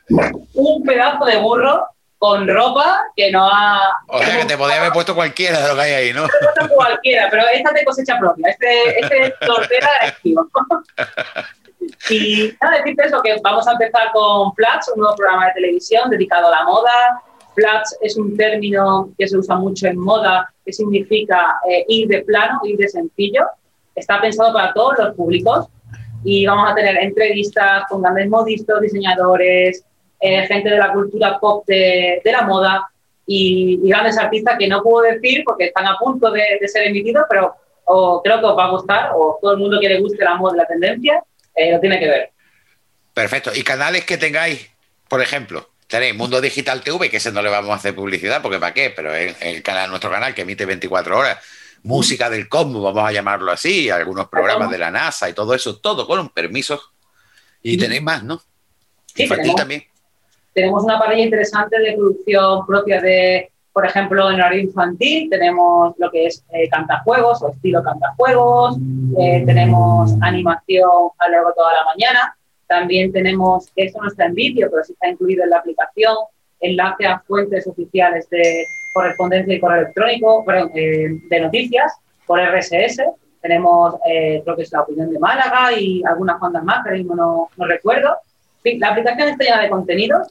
[0.54, 1.88] un pedazo de burro
[2.20, 3.80] con ropa que no ha.
[4.08, 6.22] O sea, que te podía haber puesto cualquiera de lo que hay ahí, ¿no?
[6.24, 8.50] No cualquiera, pero esta es de cosecha propia.
[8.50, 10.48] Este, este es tortera activo.
[12.10, 16.10] Y nada, decirte eso, que vamos a empezar con Flats, un nuevo programa de televisión
[16.10, 17.22] dedicado a la moda.
[17.56, 22.22] Flats es un término que se usa mucho en moda, que significa eh, ir de
[22.22, 23.46] plano, ir de sencillo.
[23.96, 25.68] Está pensado para todos los públicos
[26.24, 29.84] y vamos a tener entrevistas con grandes modistas, diseñadores,
[30.20, 32.90] eh, gente de la cultura pop de, de la moda
[33.26, 36.88] y, y grandes artistas que no puedo decir porque están a punto de, de ser
[36.88, 37.56] emitidos, pero
[37.86, 40.36] o creo que os va a gustar o todo el mundo que le guste la
[40.36, 41.22] moda la tendencia
[41.56, 42.30] eh, lo tiene que ver.
[43.14, 43.52] Perfecto.
[43.54, 44.70] ¿Y canales que tengáis?
[45.08, 48.60] Por ejemplo, tenéis Mundo Digital TV, que ese no le vamos a hacer publicidad, porque
[48.60, 48.90] ¿para qué?
[48.90, 51.38] Pero es el canal, nuestro canal que emite 24 horas.
[51.84, 55.78] Música del Cosmos, vamos a llamarlo así, algunos programas de la NASA y todo eso,
[55.80, 56.92] todo con permisos.
[57.62, 58.42] Y tenéis más, ¿no?
[59.06, 59.56] Sí, Infantil tenemos.
[59.56, 59.84] también.
[60.54, 66.10] tenemos una parrilla interesante de producción propia de, por ejemplo, en horario infantil tenemos lo
[66.12, 68.78] que es eh, cantajuegos o estilo cantajuegos,
[69.20, 74.26] eh, tenemos animación a lo largo de toda la mañana, también tenemos, esto no está
[74.26, 76.16] en vídeo, pero sí está incluido en la aplicación,
[76.60, 81.92] enlace a fuentes oficiales de correspondencia y correo electrónico, perdón, eh, de noticias
[82.26, 83.04] por RSS.
[83.42, 86.98] Tenemos, eh, creo que es la opinión de Málaga y algunas cuantas más, que ahora
[86.98, 88.18] mismo no, no recuerdo.
[88.58, 90.28] En fin, la aplicación está llena de contenidos.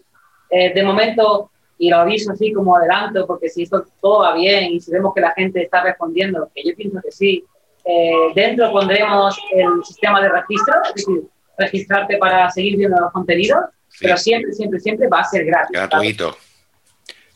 [0.48, 4.64] Eh, de momento, y lo aviso así como adelanto, porque si esto todo va bien
[4.72, 7.44] y si vemos que la gente está respondiendo, que yo pienso que sí,
[7.84, 11.22] eh, dentro pondremos el sistema de registro, es decir,
[11.58, 13.98] registrarte para seguir viendo los contenidos, Sí.
[14.06, 15.70] pero siempre, siempre, siempre va a ser gratis.
[15.72, 16.36] Gratuito.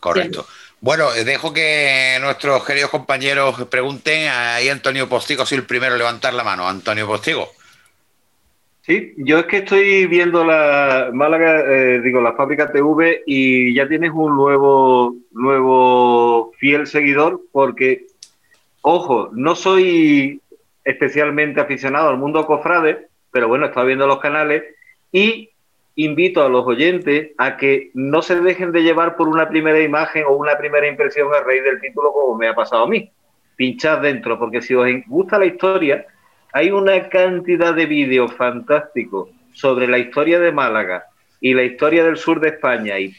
[0.01, 0.47] Correcto.
[0.81, 4.29] Bueno, eh, dejo que nuestros queridos compañeros pregunten.
[4.29, 6.69] Ahí Antonio Postigo, soy el primero a levantar la mano.
[6.69, 7.49] Antonio Postigo.
[8.83, 13.89] Sí, yo es que estoy viendo la Málaga, eh, digo, la fábrica TV y ya
[13.89, 18.07] tienes un nuevo, nuevo fiel seguidor porque
[18.89, 20.41] Ojo, no soy
[20.85, 24.63] especialmente aficionado al mundo cofrade, pero bueno, he estado viendo los canales
[25.11, 25.51] y
[25.97, 30.25] invito a los oyentes a que no se dejen de llevar por una primera imagen
[30.29, 33.11] o una primera impresión a raíz del título como me ha pasado a mí.
[33.57, 36.07] Pinchad dentro, porque si os gusta la historia,
[36.53, 41.07] hay una cantidad de vídeos fantásticos sobre la historia de Málaga
[41.41, 43.15] y la historia del sur de España y,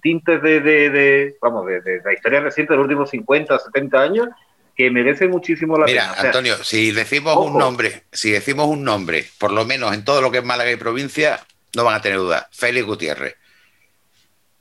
[0.00, 4.28] tintes de, vamos, de, la historia reciente de los últimos 50, 70 años
[4.76, 6.08] que merece muchísimo la pena.
[6.10, 10.20] Mira, Antonio, si decimos un nombre, si decimos un nombre, por lo menos en todo
[10.20, 12.48] lo que es Málaga y provincia, no van a tener duda.
[12.52, 13.36] Félix Gutiérrez.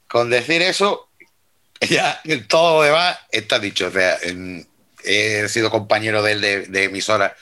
[0.08, 1.10] Con decir eso,
[1.82, 3.88] ya todo lo demás está dicho.
[3.88, 4.18] O sea,
[5.04, 7.36] he sido compañero de él de, emisora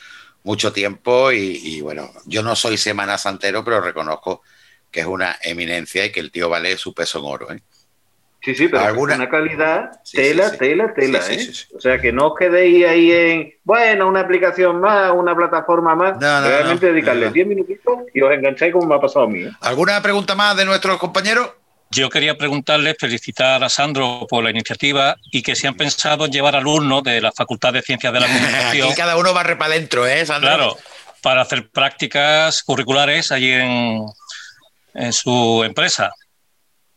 [0.44, 4.42] mucho tiempo y, bueno, yo no soy semana santero, pero reconozco
[4.90, 7.52] que es una eminencia y que el tío vale su peso en oro.
[7.52, 7.62] ¿eh?
[8.42, 9.16] Sí, sí, pero ¿Alguna?
[9.16, 11.50] una calidad, tela, tela, tela, ¿eh?
[11.76, 16.18] O sea, que no os quedéis ahí en, bueno, una aplicación más, una plataforma más.
[16.20, 19.44] Realmente dedicarle 10 minutitos y os engancháis como me ha pasado a mí.
[19.44, 19.52] ¿eh?
[19.60, 21.52] ¿Alguna pregunta más de nuestros compañeros?
[21.92, 26.32] Yo quería preguntarle, felicitar a Sandro por la iniciativa y que si han pensado en
[26.32, 28.88] llevar alumnos de la Facultad de Ciencias de la Comunicación.
[28.88, 30.50] Aquí cada uno barre para adentro, ¿eh, Sandro?
[30.50, 30.78] Claro,
[31.22, 34.06] para hacer prácticas curriculares allí en,
[34.94, 36.14] en su empresa.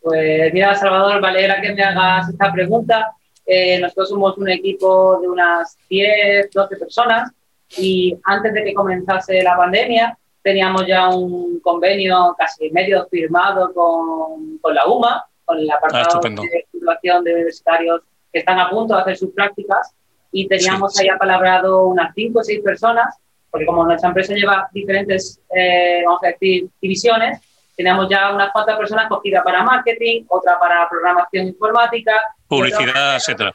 [0.03, 3.13] Pues mira, Salvador, Valera, que me hagas esta pregunta.
[3.47, 7.31] Eh, nosotros somos un equipo de unas 10, 12 personas
[7.79, 14.59] y antes de que comenzase la pandemia teníamos ya un convenio casi medio firmado con,
[14.59, 18.01] con la UMA, con el apartado ah, de situación de universitarios
[18.33, 19.95] que están a punto de hacer sus prácticas
[20.33, 23.17] y teníamos ahí apalabrado unas 5 o 6 personas,
[23.51, 27.41] porque como nuestra empresa lleva diferentes, eh, vamos a decir, divisiones,
[27.83, 32.13] tenemos ya unas cuantas personas cogidas para marketing, otra para programación informática.
[32.47, 33.53] Publicidad, etcétera.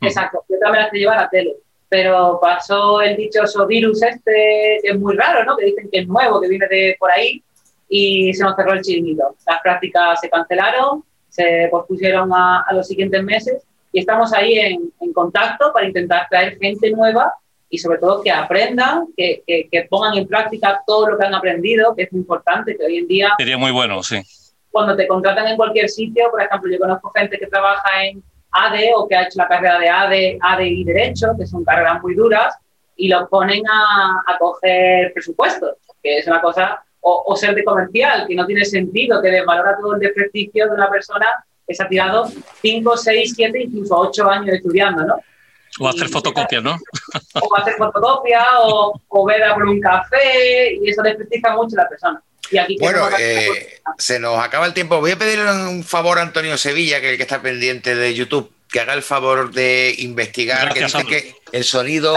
[0.00, 1.54] Exacto, yo también las llevar a tele.
[1.88, 5.56] Pero pasó el dichoso virus este, que es muy raro, ¿no?
[5.56, 7.42] Que dicen que es nuevo, que viene de por ahí,
[7.88, 9.36] y se nos cerró el chiringuito.
[9.46, 13.62] Las prácticas se cancelaron, se pospusieron a, a los siguientes meses,
[13.92, 17.32] y estamos ahí en, en contacto para intentar traer gente nueva
[17.70, 21.94] y sobre todo que aprendan, que, que, pongan en práctica todo lo que han aprendido,
[21.94, 23.34] que es muy importante, que hoy en día...
[23.38, 24.22] Sería muy bueno, sí.
[24.70, 28.92] Cuando te contratan en cualquier sitio, por ejemplo, yo conozco gente que trabaja en ADE
[28.96, 32.14] o que ha hecho la carrera de ADE, ADE y Derecho, que son carreras muy
[32.14, 32.56] duras,
[32.96, 37.64] y los ponen a, a coger presupuestos, que es una cosa, o, o, ser de
[37.64, 41.26] comercial, que no tiene sentido, que desvalora todo el desprestigio de una persona
[41.66, 42.26] que se ha tirado
[42.62, 45.16] 5, 6, 7, incluso 8 años estudiando, ¿no?
[45.78, 46.76] O hacer fotocopias, ¿no?
[47.40, 51.82] O hacer fotocopias, o, o ver a por un café, y eso desprestigia mucho a
[51.82, 52.22] la persona.
[52.50, 55.00] Y aquí bueno, eh, se nos acaba el tiempo.
[55.00, 58.14] Voy a pedirle un favor a Antonio Sevilla, que es el que está pendiente de
[58.14, 62.16] YouTube, que haga el favor de investigar, que dice que el sonido...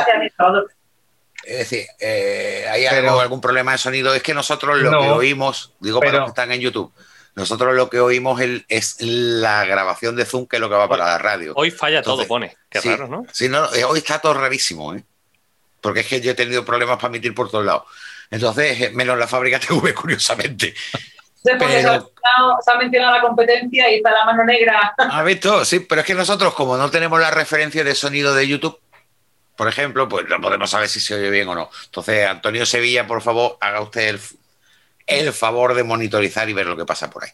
[1.44, 4.14] Es decir, eh, hay algún problema de sonido.
[4.14, 6.94] Es que nosotros lo que oímos, digo para los que están en YouTube,
[7.36, 11.06] nosotros lo que oímos es la grabación de Zoom, que es lo que va para
[11.06, 11.54] la radio.
[11.56, 12.58] Hoy falla todo, pone.
[12.70, 13.26] Qué raro, ¿no?
[13.32, 15.04] Sí, no, eh, hoy está todo rarísimo, ¿eh?
[15.80, 17.84] Porque es que yo he tenido problemas para emitir por todos lados.
[18.30, 20.74] Entonces, eh, menos la fábrica TV, curiosamente.
[21.44, 24.94] se, ha mencionado la competencia y está la mano negra.
[24.98, 25.64] ¿Ha visto?
[25.64, 28.78] Sí, pero es que nosotros, como no tenemos la referencia de sonido de YouTube,
[29.56, 31.70] por ejemplo, pues no podemos saber si se oye bien o no.
[31.86, 34.20] Entonces, Antonio Sevilla, por favor, haga usted el,
[35.08, 37.32] el favor de monitorizar y ver lo que pasa por ahí.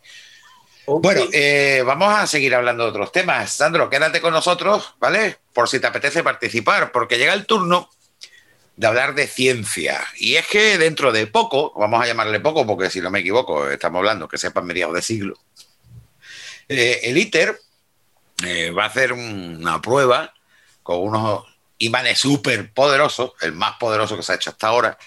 [0.88, 3.52] Bueno, eh, vamos a seguir hablando de otros temas.
[3.52, 5.38] Sandro, quédate con nosotros, ¿vale?
[5.52, 7.90] Por si te apetece participar, porque llega el turno
[8.78, 10.02] de hablar de ciencia.
[10.16, 13.70] Y es que dentro de poco, vamos a llamarle poco, porque si no me equivoco,
[13.70, 15.38] estamos hablando que sepan mediados de siglo,
[16.70, 17.60] eh, el ITER
[18.46, 20.34] eh, va a hacer una prueba
[20.84, 21.44] con unos
[21.80, 24.98] imanes súper poderosos, el más poderoso que se ha hecho hasta ahora,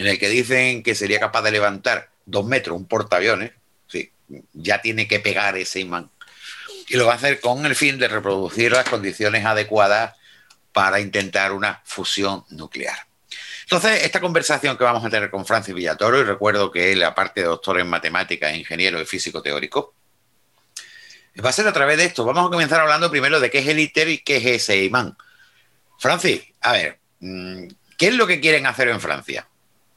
[0.00, 3.52] en el que dicen que sería capaz de levantar dos metros un portaaviones,
[3.86, 4.10] sí,
[4.54, 6.10] ya tiene que pegar ese imán.
[6.88, 10.16] Y lo va a hacer con el fin de reproducir las condiciones adecuadas
[10.72, 12.96] para intentar una fusión nuclear.
[13.64, 17.42] Entonces, esta conversación que vamos a tener con Francis Villatoro, y recuerdo que él, aparte
[17.42, 19.92] de doctor en matemáticas, ingeniero y físico teórico,
[21.44, 22.24] va a ser a través de esto.
[22.24, 25.14] Vamos a comenzar hablando primero de qué es el ITER y qué es ese imán.
[25.98, 29.46] Francis, a ver, mm, ¿qué es lo que quieren hacer en Francia?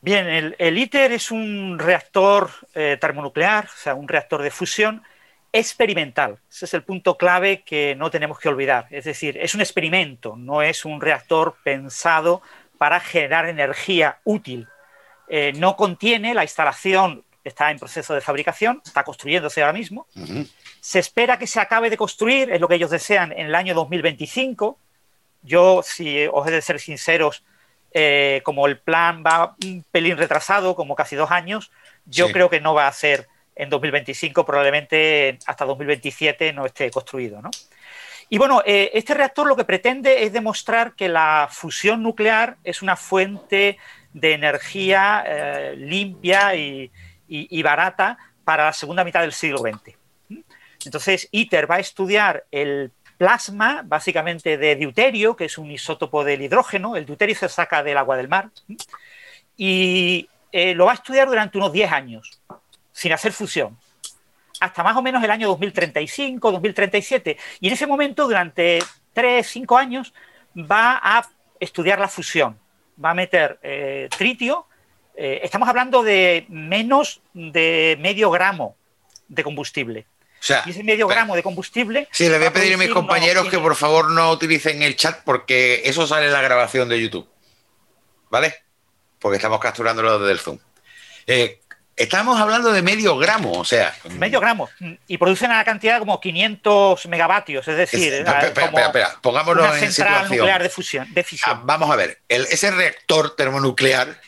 [0.04, 5.02] Bien, el, ITER es un reactor eh, termonuclear, o sea, un reactor de fusión
[5.54, 6.40] experimental.
[6.52, 8.86] Ese es el punto clave que no tenemos que olvidar.
[8.90, 12.42] Es decir, es un experimento, no es un reactor pensado
[12.78, 14.68] para generar energía útil.
[15.30, 20.06] Eh, no contiene la instalación, está en proceso de fabricación, está construyéndose ahora mismo.
[20.82, 23.74] Se espera que se acabe de construir, es lo que ellos desean, en el año
[23.74, 24.78] 2025
[25.44, 27.42] Yo, si os he de ser sinceros,
[27.94, 31.72] eh, como el plan va un pelín retrasado, como casi dos años,
[32.06, 37.42] yo creo que no va a ser en 2025, probablemente hasta 2027 no esté construido.
[37.42, 37.52] ¿no?
[38.30, 42.82] Y bueno, eh, este reactor lo que pretende es demostrar que la fusión nuclear es
[42.82, 43.78] una fuente
[44.14, 46.92] de energía eh, limpia y,
[47.64, 49.96] barata para la segunda mitad del siglo XX.
[50.86, 52.92] Entonces, ITER va a estudiar el
[53.24, 56.98] plasma, básicamente de deuterio, que es un isótopo del hidrógeno.
[56.98, 58.50] El deuterio se saca del agua del mar.
[59.56, 62.42] Y eh, lo va a estudiar durante unos 10 años,
[62.92, 63.78] sin hacer fusión
[64.60, 67.38] hasta más o menos el año 2035, 2037.
[67.62, 68.80] Y en ese momento, durante
[69.14, 70.14] 3, 5 años,
[70.58, 71.28] va a
[71.60, 72.58] estudiar la fusión.
[73.04, 74.68] Va a meter eh, tritio.
[75.16, 78.76] Eh, estamos hablando de menos de medio gramo
[79.30, 80.08] de combustible.
[80.44, 82.10] O sea, y ese medio gramo de combustible.
[82.12, 85.22] Sí, le voy a pedir a mis compañeros que por favor no utilicen el chat
[85.24, 87.26] porque eso sale en la grabación de YouTube.
[88.30, 88.54] ¿Vale?
[89.20, 90.60] Porque estamos capturándolo desde el Zoom.
[91.28, 91.62] Eh,
[91.96, 93.96] Estamos hablando de medio gramo, o sea.
[94.18, 94.68] Medio gramo.
[95.08, 98.12] Y producen a la cantidad como 500 megavatios, es decir.
[98.12, 101.08] espera, espera, espera, pongámonos una central nuclear de fusión.
[101.46, 104.20] Ah, vamos a ver, ese reactor termonuclear,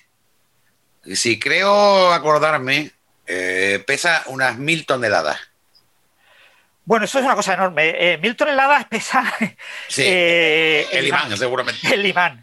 [1.12, 2.91] si creo acordarme,
[3.25, 5.39] eh, pesa unas mil toneladas.
[6.86, 7.93] Bueno, eso es una cosa enorme.
[7.98, 9.34] Eh, mil toneladas pesa.
[9.88, 11.93] Sí, eh, el, imán, seguramente.
[11.93, 12.39] El imán.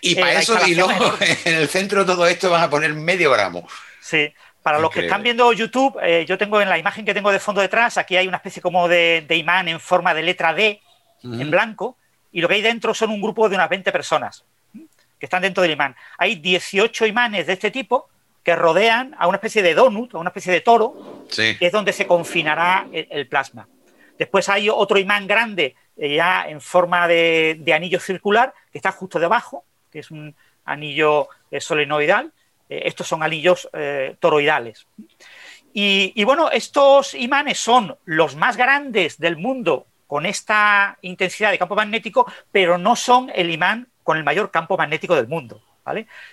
[0.00, 0.92] Y para eso, y luego
[1.44, 3.66] en el centro de todo esto vas a poner medio gramo.
[4.00, 4.32] Sí.
[4.62, 7.38] Para los que están viendo YouTube, eh, yo tengo en la imagen que tengo de
[7.38, 10.80] fondo detrás, aquí hay una especie como de, imán en forma de letra D
[11.22, 11.98] en blanco,
[12.32, 14.42] y lo que hay dentro son un grupo de unas 20 personas
[15.18, 15.94] que están dentro del imán.
[16.16, 18.08] Hay 18 imanes de este tipo
[18.42, 22.06] que rodean a una especie de donut, a una especie de toro, es donde se
[22.06, 23.68] confinará el, plasma.
[24.18, 29.18] Después hay otro imán grande, eh, ya en forma de, anillo circular, que está justo
[29.18, 30.34] debajo, que es un
[30.64, 32.32] anillo eh, solenoidal,
[32.68, 33.68] eh, estos son anillos
[34.20, 34.86] toroidales.
[35.76, 41.74] Y, bueno, estos imanes son los más grandes del mundo con esta intensidad de campo
[41.74, 45.60] magnético, pero no son el imán con el mayor campo magnético del mundo.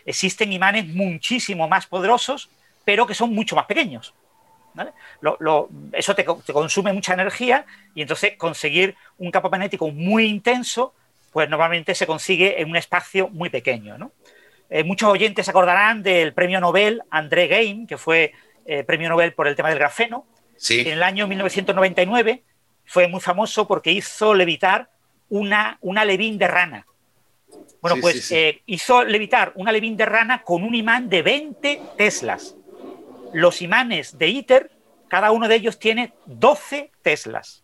[0.05, 2.49] Existen imanes muchísimo más poderosos,
[2.85, 4.13] pero que son mucho más pequeños.
[5.93, 10.93] Eso te, te, consume mucha energía y entonces conseguir un campo magnético muy intenso,
[11.31, 13.97] pues normalmente se consigue en un espacio muy pequeño.
[13.97, 14.11] ¿no?
[14.69, 18.33] Eh, muchos oyentes se acordarán del premio Nobel André Geim, que fue
[18.65, 20.25] eh, premio Nobel por el tema del grafeno.
[20.69, 22.43] En el año 1999
[22.85, 24.89] fue muy famoso porque hizo levitar
[25.29, 26.85] una, una levín de rana.
[27.81, 32.55] Bueno, pues eh, hizo levitar una levín de rana con un imán de 20 teslas.
[33.33, 34.71] Los imanes de ITER,
[35.07, 37.63] cada uno de ellos tiene 12 teslas.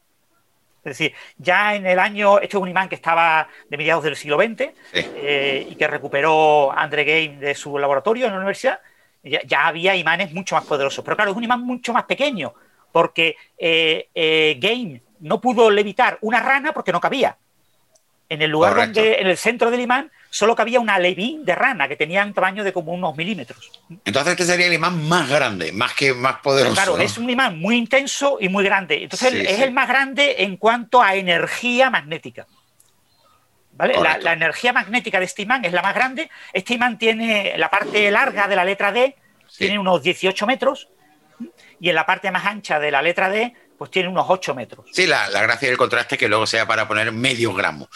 [0.87, 4.15] Es decir, ya en el año, este es un imán que estaba de mediados del
[4.15, 8.79] siglo XX eh, y que recuperó André Game de su laboratorio en la universidad,
[9.21, 11.03] ya, había imanes mucho más poderosos.
[11.03, 12.53] Pero claro, es un imán mucho más pequeño,
[12.91, 17.37] porque eh, eh, Game no pudo levitar una rana porque no cabía.
[18.29, 21.87] En el lugar donde, en el centro del imán, solo cabía una levín de rana
[21.87, 23.71] que tenía un tamaño de como unos milímetros.
[24.05, 26.73] Entonces este sería el imán más grande, más que más poderoso.
[26.73, 29.03] Claro, es un imán muy intenso y muy grande.
[29.03, 32.45] Entonces es el más grande en cuanto a energía magnética.
[33.73, 33.93] ¿Vale?
[34.21, 36.31] La, energía magnética de este imán es la más grande.
[36.51, 39.15] Este imán tiene la parte larga de la letra D,
[39.55, 40.89] tiene unos 18 metros,
[41.79, 44.85] y en la parte más ancha de la letra D pues tiene unos 8 metros.
[44.91, 47.89] Sí, la, gracia del contraste que luego sea para poner medio gramo.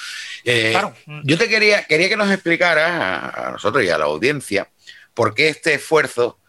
[0.46, 0.80] Eh,
[1.24, 4.70] yo te quería, quería que nos explicaras a, nosotros y a la audiencia
[5.14, 6.40] por qué este esfuerzo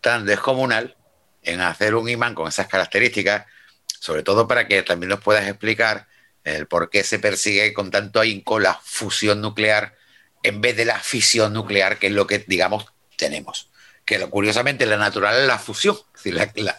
[0.00, 0.96] tan descomunal
[1.42, 3.46] en hacer un imán con esas características,
[3.86, 6.08] sobre todo para que también nos puedas explicar
[6.44, 9.94] el por qué se persigue con tanto ahínco la fusión nuclear
[10.42, 13.68] en vez de la fisión nuclear, que es lo que, digamos, tenemos.
[14.04, 15.96] Que curiosamente la natural es la fusión.
[16.14, 16.74] Es decir, la,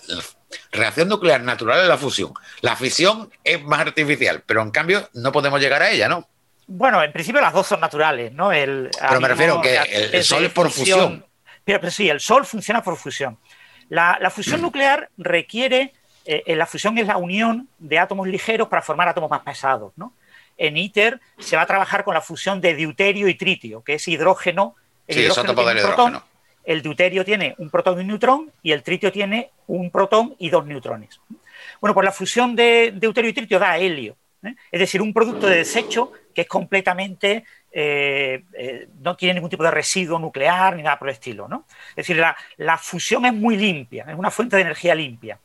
[0.72, 2.34] reacción nuclear natural es la fusión.
[2.62, 6.28] La fisión es más artificial, pero en cambio no podemos llegar a ella, ¿no?
[6.68, 8.52] Bueno, en principio las dos son naturales, ¿no?
[8.52, 9.78] El, pero me refiero que
[10.14, 11.26] el, Sol es por fusión.
[11.66, 13.38] Pero, sí, el Sol funciona por fusión.
[13.90, 15.94] La, fusión nuclear requiere,
[16.26, 20.14] eh, la fusión es la unión de átomos ligeros para formar átomos más pesados, ¿no?
[20.58, 24.08] En ITER se va a trabajar con la fusión de deuterio y tritio, que es
[24.08, 24.76] hidrógeno.
[25.08, 26.31] El sí, hidrógeno tiene hidrógeno
[26.64, 30.50] el deuterio tiene un protón y un neutrón y el tritio tiene un protón y
[30.50, 31.20] dos neutrones.
[31.80, 34.54] Bueno, pues la fusión de deuterio y tritio da helio, ¿eh?
[34.72, 39.64] es decir, un producto de desecho que es completamente, eh, eh, no tiene ningún tipo
[39.64, 41.48] de residuo nuclear ni nada por el estilo.
[41.48, 41.66] ¿no?
[41.90, 42.24] Es decir,
[42.58, 45.40] la, fusión es muy limpia, es una fuente de energía limpia.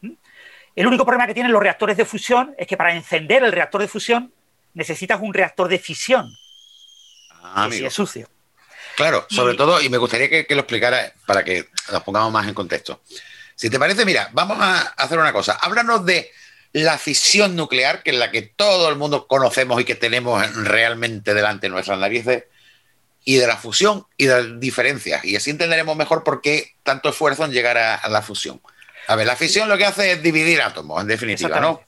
[0.75, 3.81] El único problema que tienen los reactores de fusión es que para encender el reactor
[3.81, 4.33] de fusión
[4.75, 6.31] necesitas un reactor de fisión.
[7.43, 8.29] Ah, que sí es sucio.
[8.97, 12.55] Claro, sobre todo, y me gustaría que, lo explicara para que nos pongamos más en
[12.55, 13.03] contexto.
[13.55, 15.53] Si te parece, mira, vamos a hacer una cosa.
[15.61, 16.31] Háblanos de
[16.73, 21.35] la fisión nuclear, que es la que todo el mundo conocemos y que tenemos realmente
[21.35, 22.45] delante de nuestras narices,
[23.23, 25.25] y de la fusión y de las diferencias.
[25.25, 28.63] Y así entenderemos mejor por qué tanto esfuerzo en llegar a, la fusión.
[29.09, 31.83] A ver, la fisión lo que hace es dividir átomos, en definitiva, ¿no?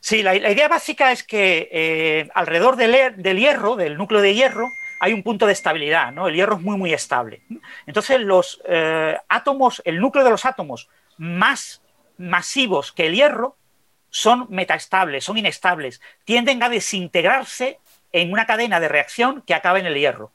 [0.00, 4.66] Sí, la, idea básica es que eh, alrededor del, del, hierro, del núcleo de hierro,
[5.00, 6.28] hay un punto de estabilidad, ¿no?
[6.28, 7.42] El hierro es muy, muy estable.
[7.86, 11.82] Entonces, los eh, átomos, el núcleo de los átomos más
[12.18, 13.56] masivos que el hierro
[14.10, 17.78] son metaestables, son inestables, tienden a desintegrarse
[18.12, 20.32] en una cadena de reacción que acaba en el hierro.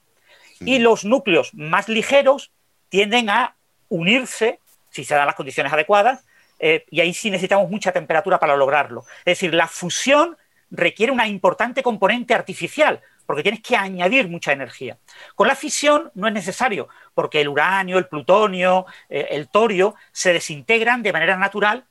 [0.62, 2.52] Y los núcleos más ligeros
[2.90, 3.56] tienden a
[3.90, 4.60] unirse,
[4.90, 6.26] si se dan las condiciones adecuadas,
[6.58, 9.04] eh, y ahí sí necesitamos mucha temperatura para lograrlo.
[9.20, 10.38] Es decir, la fusión
[10.72, 14.98] requiere una importante componente artificial, porque tienes que añadir mucha energía.
[15.36, 20.34] Con la fisión no es necesario, porque el uranio, el plutonio, eh, el torio se
[20.34, 21.86] desintegran de manera natural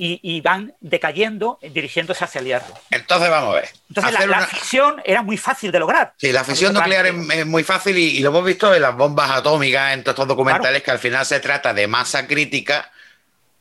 [0.00, 2.72] y, van decayendo, dirigiéndose hacia el hierro.
[2.90, 3.68] Entonces vamos a ver.
[3.88, 6.14] Entonces la, fisión era muy fácil de lograr.
[6.16, 9.94] Sí, la fisión nuclear es, muy fácil y, lo hemos visto en las bombas atómicas,
[9.94, 12.92] en todos estos documentales, que al final se trata de masa crítica,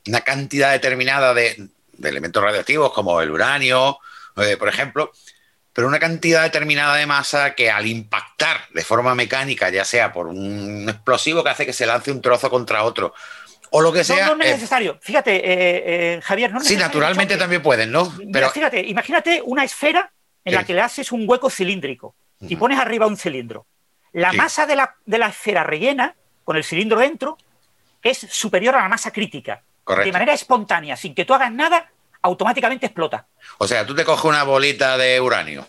[0.05, 1.69] una cantidad determinada de,
[2.03, 3.97] elementos radioactivos como el uranio,
[4.35, 5.11] eh, por ejemplo,
[5.77, 10.25] pero una cantidad determinada de masa que al impactar de forma mecánica, ya sea por
[10.25, 13.13] un explosivo que hace que se lance un trozo contra otro,
[13.69, 14.25] o lo que sea.
[14.25, 14.97] No, no es eh, necesario.
[14.99, 18.11] Fíjate, eh, eh, Javier, no es Sí, naturalmente también pueden, ¿no?
[18.33, 20.11] Pero fíjate, imagínate una esfera
[20.43, 23.67] en la que le haces un hueco cilíndrico y pones arriba un cilindro.
[24.13, 27.37] La masa de la, de la, esfera rellena, con el cilindro dentro,
[28.01, 29.61] es superior a la masa crítica.
[29.83, 30.07] Correcto.
[30.07, 31.91] De manera espontánea, sin que tú hagas nada,
[32.27, 33.27] automáticamente explota.
[33.57, 35.65] O sea, tú te coges una bolita de uranio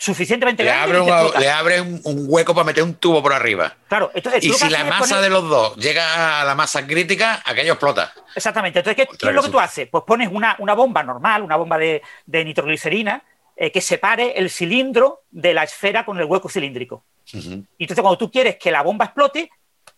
[0.00, 0.98] suficientemente le Abre
[1.38, 3.76] le abre un, hueco para meter un tubo por arriba.
[3.86, 4.42] Claro, entonces.
[4.42, 8.14] Y si la masa de los dos llega a la masa crítica, aquello explota.
[8.34, 8.78] Exactamente.
[8.78, 9.88] Entonces, ¿qué, es lo que tú haces?
[9.90, 13.22] Pues pones una, una bomba normal, una bomba de, nitroglicerina,
[13.54, 17.04] eh, que separe el cilindro de la esfera con el hueco cilíndrico.
[17.32, 19.50] Y entonces, cuando tú quieres que la bomba explote,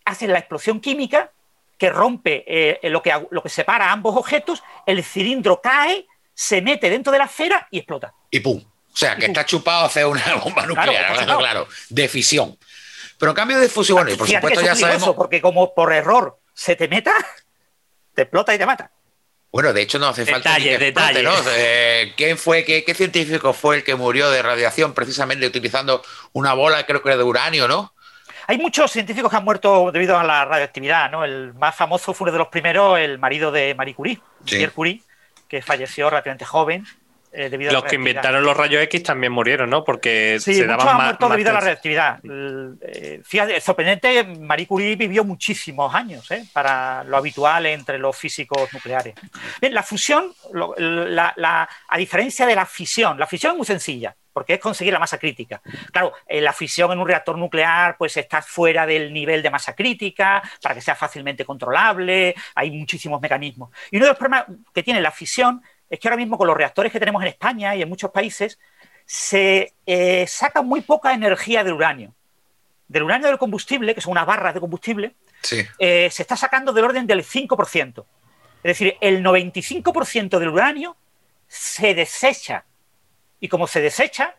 [0.03, 1.31] haces la explosión química
[1.83, 6.89] que rompe eh, lo, que, lo que separa ambos objetos, el cilindro cae, se mete
[6.89, 8.13] dentro de la esfera y explota.
[8.31, 8.63] Y ¡pum!
[8.63, 12.57] O sea, que está chupado hacer una bomba nuclear, claro, claro, de fisión.
[13.19, 15.13] Pero en cambio de fusión, y por supuesto ya sabemos.
[15.13, 17.13] Porque como por error se te meta,
[18.15, 18.89] te explota y te mata.
[19.51, 21.33] Bueno, de hecho no hace falta que explote, ¿no?
[21.57, 26.85] Eh, ¿Quién fue, qué, científico fue el que murió de radiación precisamente utilizando una bola,
[26.85, 27.92] creo que era de uranio, ¿no?
[28.47, 31.23] Hay muchos científicos que han muerto debido a la radioactividad, ¿no?
[31.23, 35.01] El más famoso fue uno de los primeros, el marido de Marie Curie, Pierre Curie,
[35.47, 36.85] que falleció relativamente joven
[37.35, 39.83] eh, los que inventaron los rayos X también murieron, ¿no?
[39.83, 42.19] Porque se daban han muerto debido a la reactividad.
[42.23, 46.45] Eh, fíjate, sorprendente, Marie Curie vivió muchísimos años ¿eh?
[46.53, 49.15] para lo habitual entre los físicos nucleares.
[49.59, 54.59] Bien, la fusión, a diferencia de la fisión, la fisión es muy sencilla porque es
[54.59, 55.61] conseguir la masa crítica.
[55.91, 60.41] Claro, la fisión en un reactor nuclear pues está fuera del nivel de masa crítica
[60.59, 63.69] para que sea fácilmente controlable, hay muchísimos mecanismos.
[63.91, 65.61] Y uno de los problemas que tiene la fisión
[65.93, 68.57] es que ahora mismo con los reactores que tenemos en España y en muchos países
[69.05, 72.15] se eh, saca muy poca energía del uranio.
[72.87, 75.13] Del uranio del combustible, que son unas barras de combustible,
[75.77, 78.05] eh, se está sacando del orden del 5%.
[78.63, 80.97] Es decir, el 95% del uranio
[81.47, 82.65] se desecha.
[83.39, 84.33] Y como se desecha,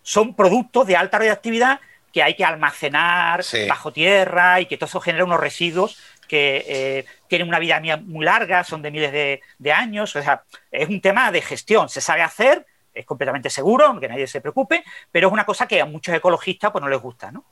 [0.00, 1.80] son productos de alta radioactividad
[2.14, 7.06] que hay que almacenar bajo tierra y que todo eso genera unos residuos que eh,
[7.28, 10.14] tienen una vida muy larga, son de miles de, años.
[10.16, 11.88] O sea, es un tema de gestión.
[11.88, 15.80] Se sabe hacer, es completamente seguro, aunque nadie se preocupe, pero es una cosa que
[15.80, 17.30] a muchos ecologistas pues, no les gusta.
[17.30, 17.44] ¿no?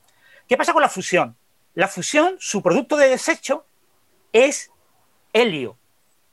[0.48, 1.36] ¿Qué pasa con la fusión?
[1.74, 3.64] La fusión, su producto de desecho
[4.32, 4.70] es
[5.32, 5.76] helio,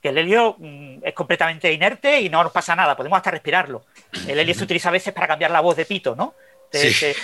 [0.02, 3.86] que el helio mm, es completamente inerte y no nos pasa nada, podemos hasta respirarlo.
[4.28, 6.34] El helio se utiliza a veces para cambiar la voz de pito, ¿no?
[6.70, 7.16] Te,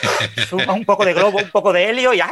[0.52, 2.32] un poco de globo, un poco de helio y ¡ay,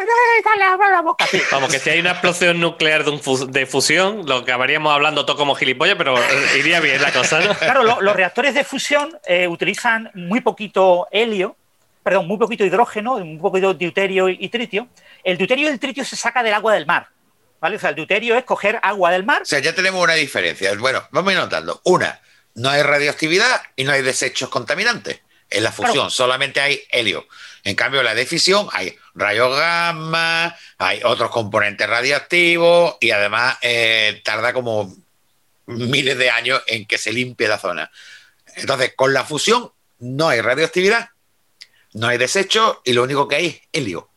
[0.59, 1.25] la boca!
[1.51, 5.55] Vamos, que si hay una explosión nuclear de, fusión, lo que acabaríamos hablando todo como
[5.55, 7.53] gilipollas, pero eh, iría bien la cosa, ¿no?
[7.53, 11.55] Claro, los reactores de fusión eh, utilizan muy poquito helio,
[12.03, 14.87] perdón, muy poquito hidrógeno, muy poquito deuterio y tritio.
[15.23, 17.07] El deuterio y el tritio se saca del agua del mar.
[17.61, 17.77] ¿Vale?
[17.77, 19.43] O sea, el deuterio es coger agua del mar.
[19.43, 20.73] O sea, ya tenemos una diferencia.
[20.77, 21.79] Bueno, vamos a ir notando.
[21.85, 22.19] Una,
[22.55, 25.21] no hay radioactividad y no hay desechos contaminantes.
[25.53, 27.27] En la fusión solamente hay helio.
[27.63, 34.21] En cambio, en la defisión hay rayos gamma, hay otros componentes radiactivos y además eh,
[34.23, 34.93] tarda como
[35.67, 37.89] miles de años en que se limpie la zona.
[38.55, 41.09] Entonces, con la fusión no hay radioactividad,
[41.93, 44.09] no hay desecho y lo único que hay es helio.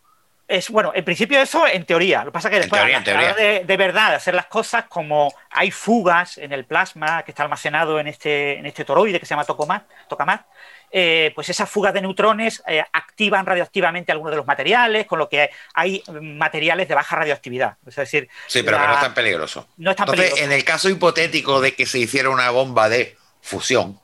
[0.49, 2.21] Es, bueno, en principio eso en teoría.
[2.21, 4.35] Lo que pasa es que después, teoría, a la hora de, de, verdad, de hacer
[4.35, 8.85] las cosas, como hay fugas en el plasma que está almacenado en este, en este
[8.85, 10.47] toroide que se llama tokamak, tokamak
[10.91, 15.29] eh, pues esas fugas de neutrones eh, activan radioactivamente algunos de los materiales, con lo
[15.29, 17.77] que hay materiales de baja radioactividad.
[17.87, 19.69] Es decir, sí, pero la- que no es tan peligroso.
[19.77, 20.45] no es tan Entonces, peligroso.
[20.45, 24.01] en el caso hipotético de que se hiciera una bomba de fusión,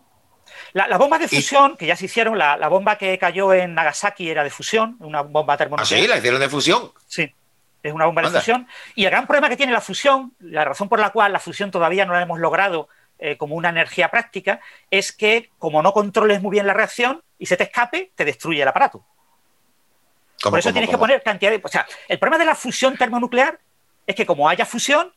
[0.75, 3.53] La- las bombas de Y- fusión, que ya se hicieron, la, la bomba que cayó
[3.53, 6.01] en Nagasaki era de fusión, una bomba ¿ah, termonuclear.
[6.03, 6.09] sí?
[6.09, 6.91] ¿La hicieron de fusión?
[7.07, 7.31] Sí,
[7.83, 8.67] es una bomba de fusión.
[8.95, 11.71] Y el gran problema que tiene la fusión, la razón por la cual la fusión
[11.71, 12.89] todavía no la hemos logrado
[13.25, 14.61] eh, como una energía práctica,
[14.91, 18.61] es que como no controles muy bien la reacción y se te escape, te destruye
[18.61, 19.05] el aparato.
[20.43, 21.61] ¿Cómo, por eso cómo, tienes que poner cantidad de...
[21.63, 23.61] O sea, el problema de la fusión termonuclear
[24.09, 25.15] es que como haya fusión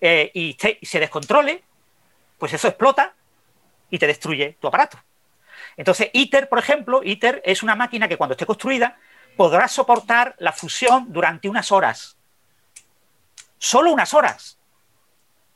[0.00, 1.64] eh, y, te- y se descontrole,
[2.38, 3.14] pues eso explota
[3.90, 4.96] y te destruye tu aparato.
[5.76, 8.96] Entonces, ITER, por ejemplo, ITER es una máquina que cuando esté construida
[9.36, 12.16] podrá soportar la fusión durante unas horas.
[13.58, 14.56] Solo unas horas.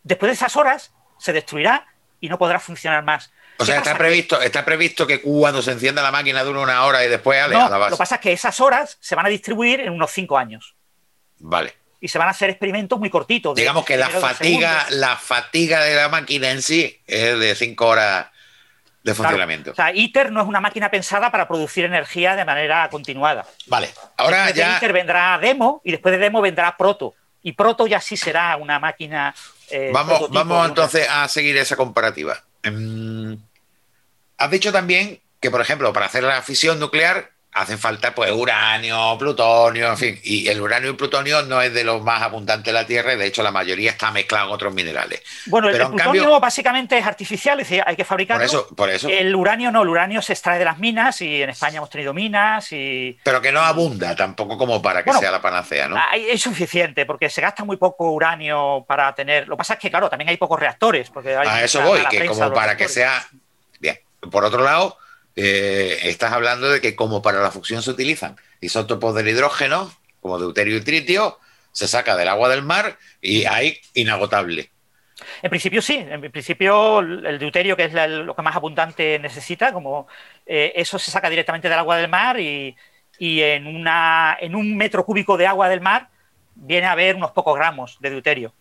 [0.02, 1.86] Después de esas horas se destruirá
[2.20, 3.30] y no podrá funcionar más.
[3.60, 6.84] O ¿Qué sea, está previsto, está previsto que cuando se encienda la máquina dure una
[6.84, 7.92] hora y después ale, No, a la lo base.
[7.94, 10.74] que pasa es que esas horas se van a distribuir en unos cinco años
[11.38, 11.74] Vale.
[12.00, 13.54] y se van a hacer experimentos muy cortitos.
[13.56, 17.88] de Digamos que la fatiga, la fatiga de la máquina en sí es de cinco
[17.88, 18.26] horas
[19.02, 19.16] de Claro.
[19.28, 19.70] funcionamiento.
[19.72, 23.44] O sea, ITER no es una máquina pensada para producir energía de manera continuada.
[23.66, 23.90] Vale.
[24.18, 24.76] Ahora Después de ya.
[24.76, 27.14] ITER vendrá Demo y después de Demo vendrá Proto.
[27.42, 29.34] Y Proto ya sí será una máquina.
[29.70, 32.42] Eh, Vamos, vamos entonces a seguir esa comparativa.
[32.64, 33.34] Mm,
[34.38, 39.16] has dicho también que, por ejemplo, para hacer la fisión nuclear hacen falta pues uranio,
[39.18, 40.20] plutonio, en fin.
[40.22, 43.14] Y el uranio y el plutonio no es de los más abundantes de la Tierra
[43.14, 45.22] y de hecho la mayoría está mezclado en otros minerales.
[45.46, 48.40] Bueno, el, Pero el plutonio cambio- básicamente es artificial, es decir, hay que fabricarlo.
[48.40, 49.08] Por eso, por eso.
[49.08, 52.14] El uranio no, el uranio se extrae de las minas y en España hemos tenido
[52.14, 55.96] minas y Pero que no abunda tampoco como para que Bueno, sea la panacea, ¿no?
[56.14, 59.48] Es suficiente porque se gasta muy poco uranio para tener.
[59.48, 61.10] Lo que pasa es que, claro, también hay pocos reactores.
[61.10, 63.26] Porque hay A eso voy, que como para que sea.
[63.80, 63.98] Bien.
[64.30, 64.98] Por otro lado,
[65.40, 70.38] eh, estás hablando de que como para la fusión se utilizan isótopos del hidrógeno, como
[70.38, 71.38] deuterio y tritio,
[71.70, 74.70] se saca del agua del mar y hay inagotable.
[75.42, 79.72] En principio sí, en principio el deuterio, que es la- lo que más abundante necesita,
[79.72, 80.08] como
[80.44, 82.76] eh, eso se saca directamente del agua del mar y,
[83.18, 86.08] y en, una, en un metro cúbico de agua del mar
[86.56, 88.52] viene a haber unos pocos gramos de deuterio,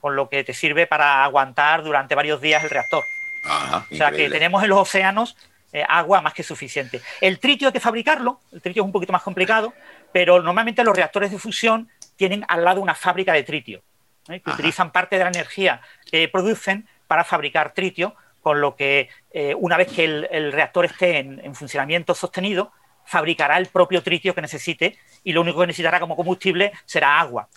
[0.00, 3.02] con lo que te sirve para aguantar durante varios días el reactor.
[3.44, 5.36] Ajá, O sea que tenemos en los océanos
[5.72, 7.00] eh, agua más que suficiente.
[7.20, 9.72] El tritio hay que fabricarlo, el tritio es un poquito más complicado,
[10.12, 13.82] pero normalmente los reactores de fusión tienen al lado una fábrica de tritio,
[14.28, 14.40] ¿eh?
[14.40, 14.54] que Ajá.
[14.54, 19.76] utilizan parte de la energía que producen para fabricar tritio, con lo que eh, una
[19.76, 22.72] vez que el, el reactor esté en, en funcionamiento sostenido,
[23.04, 27.48] fabricará el propio tritio que necesite y lo único que necesitará como combustible será agua.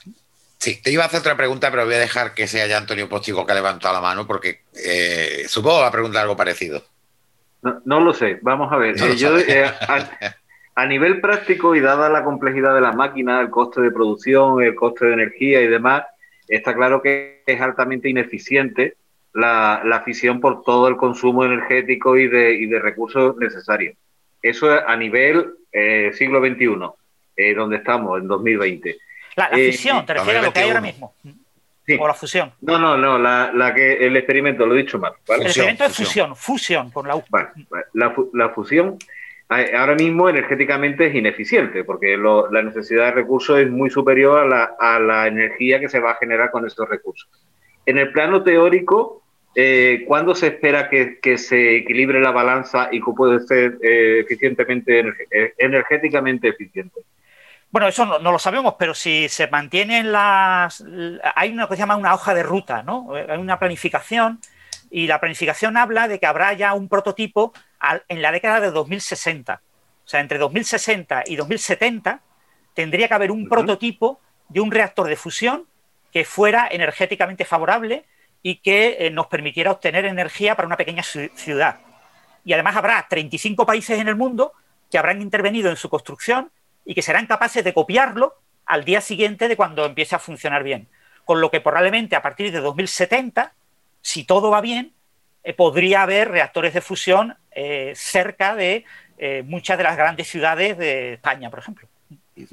[0.58, 3.10] Sí, te iba a hacer otra pregunta, pero voy a dejar que sea ya Antonio
[3.10, 6.86] Postigo que ha levantado la mano, porque eh, supongo que va a preguntar algo parecido.
[7.64, 8.98] No, no lo sé, vamos a ver.
[9.00, 10.10] No Eh, yo, eh, a,
[10.76, 14.76] a nivel práctico y dada la complejidad de la máquina, el coste de producción, el
[14.76, 16.04] coste de energía y demás,
[16.48, 18.96] está claro que es altamente ineficiente
[19.34, 23.96] la, la fisión por todo el consumo energético y de, y de recursos necesarios.
[24.42, 26.68] Eso es a nivel eh, siglo XXI,
[27.38, 28.98] eh, donde estamos, en 2020.
[29.36, 31.14] La, la Eh, fisión, te refieres a lo que hay ahora 2021.
[31.24, 31.43] mismo.
[31.86, 31.98] Sí.
[32.00, 32.52] O la fusión.
[32.62, 35.14] No, no, no, la, la que el experimento, lo he dicho mal.
[35.28, 35.44] ¿vale?
[35.44, 36.36] El Fusión, experimento es fusión.
[36.36, 37.24] fusión, con la U.
[37.30, 37.86] Vale, vale.
[37.94, 38.98] La, la fusión
[39.56, 44.40] eh, ahora mismo energéticamente es ineficiente porque lo- la necesidad de recursos es muy superior
[44.40, 47.30] a la, a la energía que se va a generar con estos recursos.
[47.86, 49.22] En el plano teórico,
[49.54, 54.20] eh, ¿cuándo se espera que, que se equilibre la balanza y que puede ser eh,
[54.22, 55.00] eficientemente
[55.32, 57.02] eh, energéticamente eficiente?
[57.74, 60.84] Bueno, eso no, no lo sabemos, pero si se mantienen las...
[61.36, 63.10] Hay una que se llama una hoja de ruta, ¿no?
[63.16, 64.40] Hay una planificación
[64.92, 68.70] y la planificación habla de que habrá ya un prototipo al- en la década de
[68.70, 69.60] 2060.
[70.06, 72.22] O sea, entre 2060 y 2070
[72.76, 75.66] tendría que haber un prototipo de un reactor de fusión
[76.12, 78.06] que fuera energéticamente favorable
[78.44, 81.80] y que eh, nos permitiera obtener energía para una pequeña ci- ciudad.
[82.46, 84.54] Y además habrá 35 países en el mundo
[84.92, 86.52] que habrán intervenido en su construcción
[86.86, 90.88] y que serán capaces de copiarlo al día siguiente de cuando empiece a funcionar bien.
[91.26, 93.54] Con lo que probablemente a partir de 2070,
[94.02, 94.94] si todo va bien,
[95.44, 98.86] eh, podría haber reactores de fusión eh, cerca de
[99.18, 101.88] eh, muchas de las grandes ciudades de España, por ejemplo.
[102.36, 102.48] El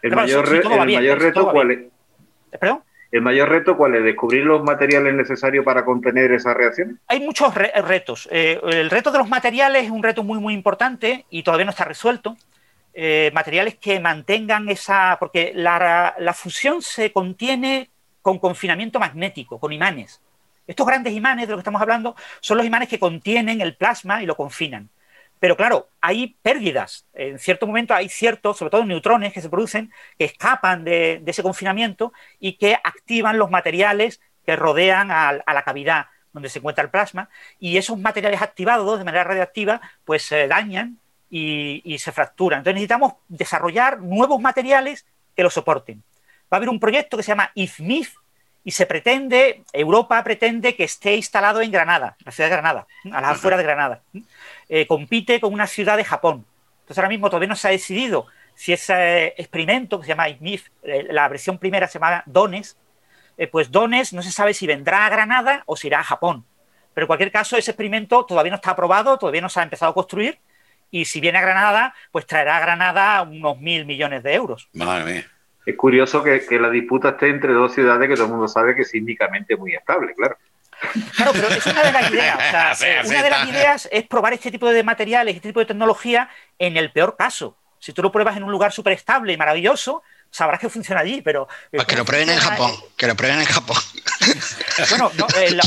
[0.00, 1.78] Pero mayor, si el bien, reto, ¿cuál es?
[1.78, 2.82] Eh, ¿Perdón?
[3.12, 4.04] ¿El mayor reto cuál es?
[4.04, 7.00] ¿Descubrir los materiales necesarios para contener esa reacción?
[7.06, 8.28] Hay muchos re- retos.
[8.32, 11.70] Eh, el reto de los materiales es un reto muy, muy importante y todavía no
[11.70, 12.36] está resuelto.
[12.98, 15.18] Eh, materiales que mantengan esa...
[15.20, 17.90] porque la, fusión se contiene
[18.22, 20.22] con confinamiento magnético, con imanes.
[20.66, 24.22] Estos grandes imanes de los que estamos hablando son los imanes que contienen el plasma
[24.22, 24.88] y lo confinan.
[25.38, 27.06] Pero claro, hay pérdidas.
[27.12, 31.42] En cierto momento hay ciertos, sobre todo neutrones que se producen, que escapan de, ese
[31.42, 36.88] confinamiento y que activan los materiales que rodean a, la cavidad donde se encuentra el
[36.88, 37.28] plasma.
[37.58, 40.98] Y esos materiales activados de manera radioactiva, pues se dañan
[41.30, 42.58] y, y se fracturan.
[42.58, 46.02] Entonces necesitamos desarrollar nuevos materiales que lo soporten.
[46.52, 48.16] Va a haber un proyecto que se llama IFMIF,
[48.66, 53.20] y se pretende, Europa pretende que esté instalado en Granada, la ciudad de Granada, a
[53.20, 54.02] las afueras de Granada.
[54.68, 56.44] Eh, compite con una ciudad de Japón.
[56.80, 60.66] Entonces ahora mismo todavía no se ha decidido si ese experimento que se llama IMIF,
[60.82, 62.76] eh, la versión primera se llama Dones,
[63.38, 66.44] eh, pues Dones no se sabe si vendrá a Granada o si irá a Japón.
[66.92, 69.92] Pero en cualquier caso, ese experimento todavía no está aprobado, todavía no se ha empezado
[69.92, 70.40] a construir,
[70.90, 74.68] y si viene a Granada, pues traerá a Granada unos mil millones de euros.
[74.72, 75.26] Madre mía
[75.66, 78.82] es curioso que, la disputa esté entre dos ciudades que todo el mundo sabe que
[78.82, 80.38] es sísmicamente muy estable, claro.
[81.16, 82.84] Claro, pero es una de las ideas.
[83.06, 86.76] una de las ideas es probar este tipo de materiales, este tipo de tecnología en
[86.76, 87.56] el peor caso.
[87.80, 90.04] Si tú lo pruebas en un lugar súper estable y maravilloso,
[90.36, 91.48] sabrás que funciona allí, pero...
[91.70, 93.78] Pues que lo prueben en Japón, que lo prueben en Japón.
[94.90, 95.58] Bueno, no, eh,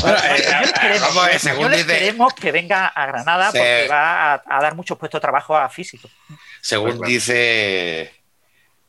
[1.86, 6.10] queremos, que venga a Granada porque va a, dar muchos puestos de trabajo a físicos.
[6.60, 8.14] Según pues dice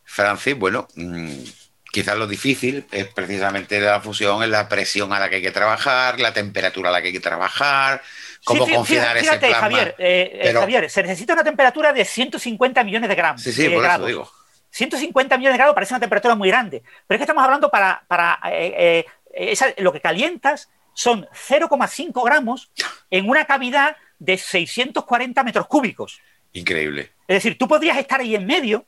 [0.03, 1.43] Francis, bueno, mm,
[1.91, 5.51] quizás lo difícil es precisamente la fusión, es la presión a la que hay que
[5.51, 8.03] trabajar, la temperatura a la que hay que trabajar,
[8.43, 9.59] cómo confinar ese plasma.
[9.59, 13.41] Javier, eh, eh, Javier, se necesita una temperatura de 150 millones de gramos.
[13.41, 14.40] Sí, sí, por eso digo.
[14.72, 18.03] 150 millones de grados parece una temperatura muy grande, pero es que estamos hablando para,
[18.07, 19.05] para eh,
[19.78, 22.72] lo que calientas son 0,5 gramos
[23.09, 26.19] en una cavidad de 640 metros cúbicos.
[26.53, 27.11] Increíble.
[27.28, 28.86] Es decir, tú podrías estar ahí en medio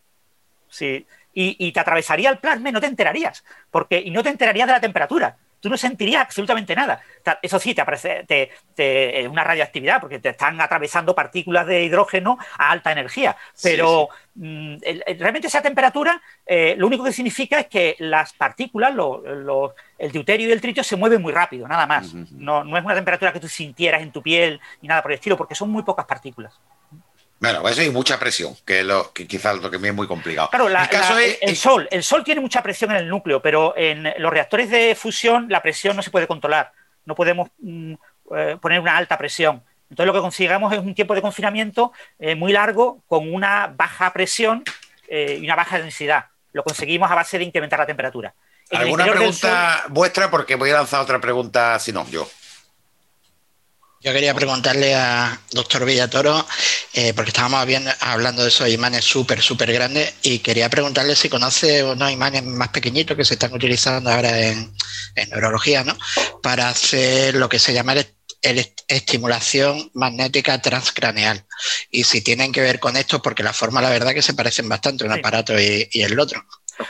[0.73, 1.05] Sí.
[1.36, 4.73] Y, te atravesaría el plasma y no te enterarías, porque, y no te enterarías de
[4.73, 5.38] la temperatura.
[5.64, 6.99] Tú no sentirías absolutamente nada.
[7.41, 8.26] Eso sí, te aparece
[8.76, 13.38] te, una radioactividad, porque te están atravesando partículas de hidrógeno a alta energía.
[13.61, 14.76] Pero mm,
[15.18, 18.93] realmente esa temperatura eh, lo único que significa es que las partículas,
[19.97, 22.14] el deuterio y el tritio, se mueven muy rápido, nada más.
[22.14, 25.16] no, no es una temperatura que tú sintieras en tu piel ni nada por el
[25.16, 26.59] estilo, porque son muy pocas partículas.
[27.43, 30.49] Bueno, eso hay mucha presión, que, lo, que quizás lo que es muy complicado.
[30.49, 34.69] Claro, el, sol, el sol tiene mucha presión en el núcleo, pero en los reactores
[34.69, 36.71] de fusión la presión no se puede controlar.
[37.03, 37.95] No podemos mm,
[38.33, 39.61] eh, poner una alta presión.
[39.89, 44.13] Entonces lo que consigamos es un tiempo de confinamiento eh, muy largo con una baja
[44.13, 44.63] presión
[45.09, 46.27] eh, y una baja densidad.
[46.53, 48.33] Lo conseguimos a base de incrementar la temperatura.
[48.71, 50.31] ¿Alguna pregunta vuestra?
[50.31, 52.25] Porque voy a lanzar otra pregunta, si no, yo.
[54.03, 56.45] Yo quería preguntarle a doctor Villatoro,
[56.93, 57.65] eh, porque estábamos
[58.01, 62.67] hablando de esos imanes súper, súper grandes, y quería preguntarle si conoce unos imanes más
[62.67, 64.75] pequeñitos que se están utilizando ahora en,
[65.29, 65.97] neurología, ¿no?
[66.41, 67.95] Para hacer lo que se llama
[68.89, 71.45] estimulación magnética transcraneal.
[71.89, 74.67] Y si tienen que ver con esto, porque la forma, la verdad, que se parecen
[74.67, 76.45] bastante un aparato y el otro.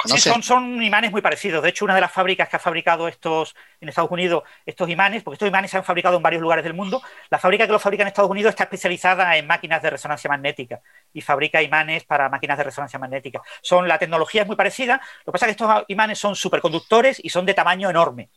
[0.05, 1.61] Sí, son, son, imanes muy parecidos.
[1.61, 5.23] De hecho, una de las fábricas que ha fabricado estos en Estados Unidos, estos imanes,
[5.23, 7.81] porque estos imanes se han fabricado en varios lugares del mundo, la fábrica que los
[7.81, 10.81] fabrica en Estados Unidos está especializada en máquinas de resonancia magnética
[11.11, 13.41] y fabrica imanes para máquinas de resonancia magnética.
[13.61, 17.19] Son, la tecnología es muy parecida, lo que pasa es que estos imanes son superconductores
[17.23, 18.29] y son de tamaño enorme.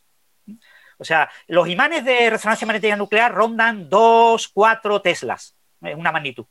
[0.97, 6.45] O sea, los imanes de resonancia magnética nuclear rondan 2, 4 teslas, una magnitud.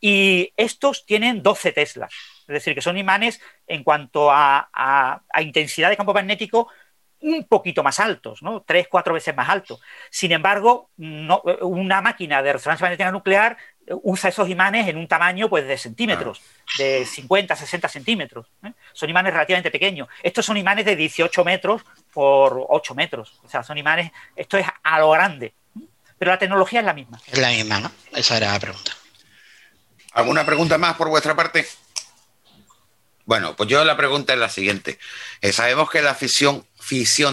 [0.00, 2.12] Y estos tienen 12 teslas.
[2.46, 6.68] Es decir, que son imanes en cuanto a, intensidad de campo magnético
[7.20, 8.62] un poquito más altos, ¿no?
[8.62, 9.80] Tres, cuatro veces más altos.
[10.10, 13.56] Sin embargo, una máquina de resonancia magnética nuclear
[14.02, 16.42] usa esos imanes en un tamaño pues, de centímetros,
[16.76, 18.46] de 50, 60 centímetros.
[18.62, 18.72] ¿eh?
[18.92, 20.08] Son imanes relativamente pequeños.
[20.22, 21.82] Estos son imanes de 18 metros
[22.12, 23.40] por 8 metros.
[23.42, 25.54] O sea, son imanes, esto es a lo grande.
[26.18, 27.18] Pero la tecnología es la misma.
[27.26, 27.90] Es la misma, ¿no?
[28.12, 28.92] Esa era la pregunta.
[30.12, 31.66] ¿Alguna pregunta más por vuestra parte?
[33.26, 34.98] Bueno, pues yo la pregunta es la siguiente.
[35.40, 36.66] Eh, sabemos que la fisión,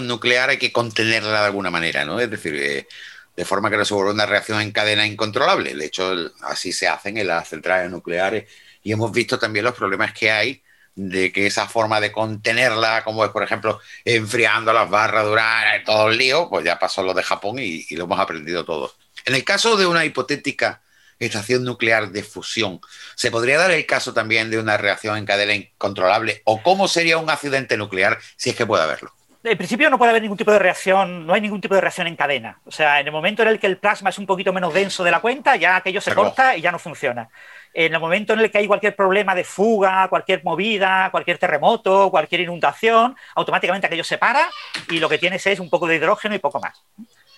[0.08, 2.20] nuclear hay que contenerla de alguna manera, ¿no?
[2.20, 2.88] Es decir, eh,
[3.36, 5.76] de forma que no se vuelva una reacción en cadena incontrolable.
[5.76, 6.14] De hecho,
[6.44, 8.50] así se hacen en las centrales nucleares
[8.84, 10.64] y hemos visto también los problemas que hay
[10.96, 15.86] de que esa forma de contenerla, como es, por ejemplo, enfriando las barras de uranio,
[15.86, 18.96] todo el lío, pues ya pasó lo de Japón y, y lo hemos aprendido todos.
[19.26, 20.82] En el caso de una hipotética
[21.26, 22.80] estación nuclear de fusión.
[23.16, 26.42] ¿Se podría dar el caso también de una reacción en cadena incontrolable?
[26.46, 29.14] ¿O cómo sería un accidente nuclear si es que puede haberlo?
[29.44, 32.08] en principio no puede haber ningún tipo de reacción, no hay ningún tipo de reacción
[32.08, 32.60] en cadena.
[32.66, 35.04] O sea, en el momento en el que el plasma es un poquito menos denso
[35.04, 37.30] de la cuenta, ya aquello se corta y ya no funciona.
[37.74, 42.12] En el momento en el que hay cualquier problema de fuga, cualquier movida, cualquier terremoto,
[42.12, 44.50] cualquier inundación, automáticamente aquello se para
[44.90, 46.84] y lo que tienes es un poco de hidrógeno y poco más.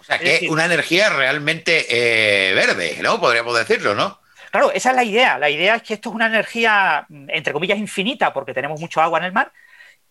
[0.04, 3.20] O sea, que es una energía realmente eh, verde, ¿no?
[3.20, 4.20] Podríamos decirlo, ¿no?
[4.52, 5.40] Claro, esa es la idea.
[5.40, 9.18] La idea es que esto es una energía, entre comillas, infinita, porque tenemos mucho agua
[9.20, 9.52] en el mar,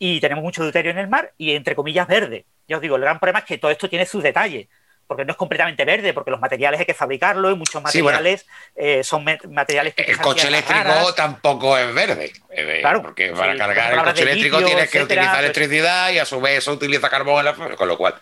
[0.05, 2.45] y tenemos mucho deuterio en el mar y entre comillas verde.
[2.67, 4.67] Ya os digo, el gran problema es que todo esto tiene sus detalles,
[5.07, 9.05] porque no es completamente verde, porque los materiales hay que fabricarlo y muchos materiales eh,
[9.05, 10.03] son materiales que...
[10.03, 14.91] El coche eléctrico tampoco es verde, eh, claro, porque para cargar el coche eléctrico tienes
[14.91, 17.97] que utilizar pues electricidad y a su vez eso utiliza carbón, en la, con lo
[17.97, 18.17] cual...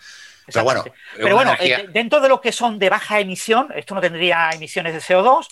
[0.45, 0.83] Pero bueno,
[1.15, 4.93] pero bueno eh, dentro de los que son de baja emisión, esto no tendría emisiones
[4.93, 5.47] de CO2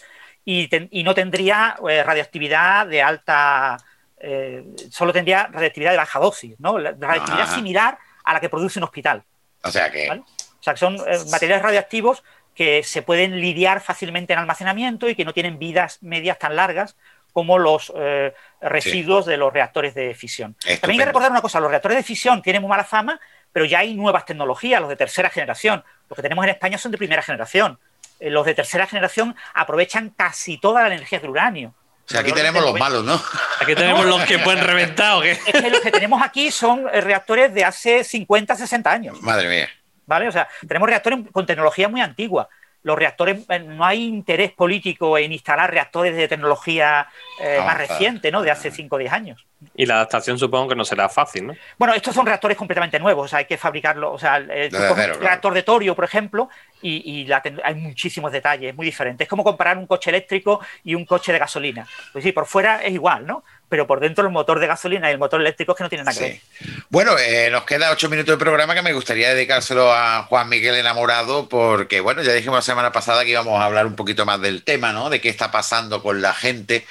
[0.46, 0.70] y,
[1.00, 3.78] y no tendría radioactividad de alta
[4.20, 6.78] eh, solo tendría radiactividad de baja dosis, ¿no?
[6.78, 9.24] La radiactividad similar a la que produce un hospital.
[9.64, 10.10] O sea que.
[10.12, 12.24] O sea que son eh, materiales radioactivos
[12.54, 16.98] que se pueden lidiar fácilmente en almacenamiento y que no tienen vidas medias tan largas
[17.32, 20.56] como los eh, residuos de los reactores de fisión.
[20.82, 23.22] También hay que recordar una cosa, los reactores de fisión tienen muy mala fama,
[23.52, 25.84] pero ya hay nuevas tecnologías, los de tercera generación.
[26.10, 27.80] Los que tenemos en España son de primera generación.
[28.20, 31.74] los de tercera generación aprovechan casi toda la energía del uranio.
[32.06, 33.22] O sea, aquí tenemos los malos, ¿no?
[33.62, 35.32] Aquí tenemos los que pueden reventar o qué.
[35.32, 39.22] Es que los que tenemos aquí son eh, reactores de hace 50, 60 años.
[39.22, 39.70] Madre mía.
[40.08, 40.28] ¿Vale?
[40.28, 42.50] O sea, tenemos reactores con tecnología muy antigua
[42.84, 47.08] los reactores, eh, no hay interés político en instalar reactores de tecnología
[47.42, 48.42] eh, más reciente, ¿no?
[48.42, 49.46] De hace 5 o 10 años.
[49.76, 51.56] Y la adaptación supongo que no será fácil, ¿no?
[51.78, 55.54] Bueno, estos son reactores completamente nuevos, o sea, hay que fabricarlo, o sea, el, reactor
[55.54, 56.50] de torio, por ejemplo,
[56.82, 57.30] y,
[57.64, 59.26] hay muchísimos detalles, muy diferentes.
[59.26, 61.88] Es como comparar un coche eléctrico y un coche de gasolina.
[62.14, 63.44] Pues sí, por fuera es igual, ¿no?
[63.70, 66.06] pero por dentro el motor de gasolina y el motor eléctrico es que no tienen
[66.06, 66.40] nada que ver.
[66.90, 70.76] Bueno, eh, nos queda ocho minutos de programa que me gustaría dedicárselo a Juan Miguel
[70.76, 74.42] Enamorado, porque bueno, ya dijimos la semana pasada que íbamos a hablar un poquito más
[74.42, 75.10] del tema, ¿no?
[75.12, 76.86] De qué está pasando con la gente,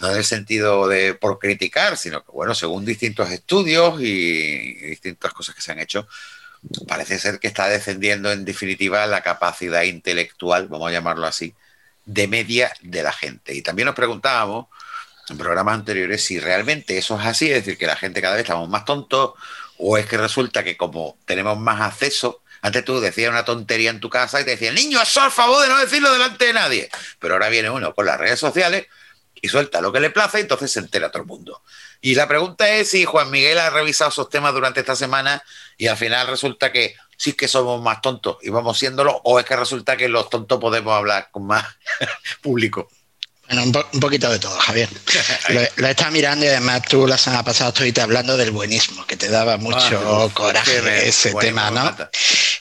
[0.00, 5.32] no en el sentido de por criticar, sino que bueno, según distintos estudios y distintas
[5.32, 6.08] cosas que se han hecho,
[6.88, 11.54] parece ser que está descendiendo en definitiva la capacidad intelectual, vamos a llamarlo así,
[12.04, 13.54] de media de la gente.
[13.54, 14.66] Y también nos preguntábamos
[15.28, 18.42] en programas anteriores si realmente eso es así, es decir, que la gente cada vez
[18.42, 19.34] estamos más tontos,
[19.78, 24.00] o es que resulta que como tenemos más acceso, antes tú decías una tontería en
[24.00, 26.90] tu casa y te decían, niño, eso al favor de no decirlo delante de nadie.
[27.18, 28.86] Pero ahora viene uno con las redes sociales
[29.42, 31.62] y suelta lo que le place y entonces se entera todo el mundo.
[32.00, 35.42] Y la pregunta es si Juan Miguel ha revisado esos temas durante esta semana
[35.76, 39.44] y al final resulta que sí que somos más tontos y vamos siéndolo, o es
[39.44, 41.64] que resulta que los tontos podemos hablar con más
[42.40, 42.88] público.
[43.50, 44.88] Bueno, un, poquito de todo, Javier.
[45.76, 49.16] lo, he estado mirando y además tú la semana pasada estuviste hablando del buenismo, que
[49.16, 51.94] te daba mucho ah, coraje ese tema, ¿no?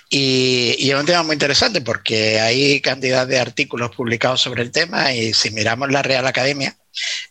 [0.10, 4.72] Y, y, es un tema muy interesante porque hay cantidad de artículos publicados sobre el
[4.72, 6.76] tema y si miramos la Real Academia,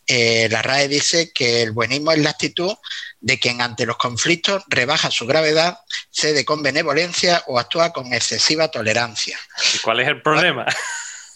[0.07, 2.75] eh, la RAE dice que el buenismo es la actitud
[3.19, 5.77] de quien ante los conflictos rebaja su gravedad,
[6.09, 9.37] cede con benevolencia o actúa con excesiva tolerancia.
[9.75, 10.65] ¿Y cuál es el problema?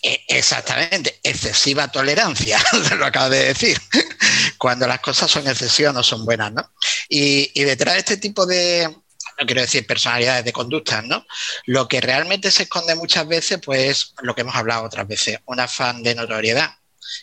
[0.02, 2.60] E, exactamente, excesiva tolerancia,
[2.98, 3.80] lo acabo de decir.
[4.58, 6.74] Cuando las cosas son excesivas no son buenas, ¿no?
[7.08, 8.90] Y, detrás de este tipo de,
[9.46, 11.26] quiero decir personalidades de conductas, ¿no?
[11.66, 15.60] Lo que realmente se esconde muchas veces, pues lo que hemos hablado otras veces, un
[15.60, 16.78] afán de notoriedad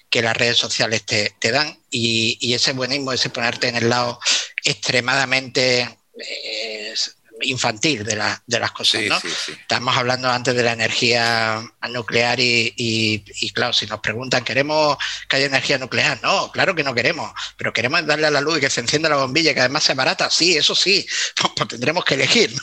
[0.09, 4.21] que las redes sociales te, dan y, ese buenismo, ese ponerte en el lado
[4.64, 6.95] extremadamente eh,
[7.43, 9.03] infantil de, de las cosas.
[9.03, 9.18] ¿no?
[9.49, 13.24] Estamos hablando antes de la energía nuclear y,
[13.55, 14.97] claro, si nos preguntan, ¿queremos
[15.28, 16.18] que haya energía nuclear?
[16.22, 19.09] No, claro que no queremos, pero queremos darle a la luz y que se encienda
[19.09, 20.30] la bombilla y que además sea barata.
[20.30, 22.55] Sí, eso sí, pues, pues, tendremos que elegir.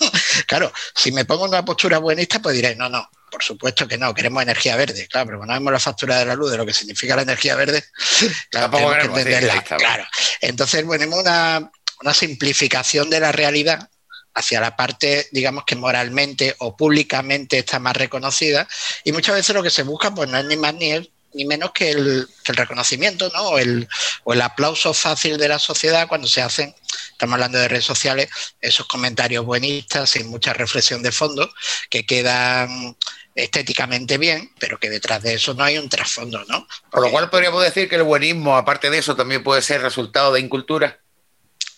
[0.47, 3.97] Claro, si me pongo en una postura buenista, pues diré, no, no, por supuesto que
[3.97, 6.65] no, queremos energía verde, claro, pero cuando vemos la factura de la luz de lo
[6.65, 7.84] que significa la energía verde,
[8.49, 9.63] claro, tenemos que entenderla.
[9.63, 10.05] claro.
[10.41, 11.71] Entonces, bueno, una,
[12.01, 13.89] una simplificación de la realidad
[14.38, 18.67] hacia la parte, digamos que moralmente o públicamente está más reconocida.
[19.03, 21.89] Y muchas veces lo que se busca, pues no es ni más ni, menos que
[21.89, 23.49] el, reconocimiento, ¿no?
[23.49, 23.88] O el,
[24.23, 26.73] o el aplauso fácil de la sociedad cuando se hacen,
[27.11, 28.29] estamos hablando de redes sociales,
[28.61, 31.51] esos comentarios buenistas sin mucha reflexión de fondo,
[31.89, 32.95] que quedan
[33.33, 36.67] estéticamente bien, pero que detrás de eso no hay un trasfondo, ¿no?
[36.91, 40.33] Por lo cual podríamos decir que el buenismo, aparte de eso, también puede ser resultado
[40.33, 40.99] de incultura.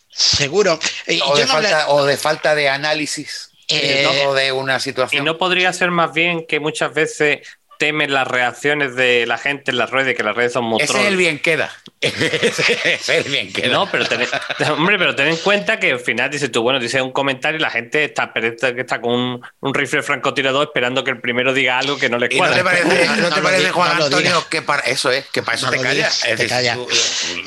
[0.10, 0.80] Seguro.
[1.08, 5.24] Eh, o, de falta, o, de falta, de análisis eh, de una situación.
[5.24, 7.40] Y no podría ser más bien que muchas veces
[7.80, 11.00] temen las reacciones de la gente en las redes, que las redes son muy Ese
[11.00, 11.72] es el bien queda.
[12.02, 13.70] Ese es el bien queda.
[13.70, 14.28] No, pero ten,
[14.72, 17.62] hombre, pero ten en cuenta que al final dices tú, bueno, dices un comentario y
[17.62, 21.80] la gente está, que está con un, un, rifle francotirador esperando que el primero diga
[21.80, 22.60] algo que no le cuadra.
[22.60, 25.42] ¿Y no te parece, no, no te parece Juan Antonio, que para eso es, que
[25.42, 26.22] para eso te callas?
[26.36, 26.78] Te callas.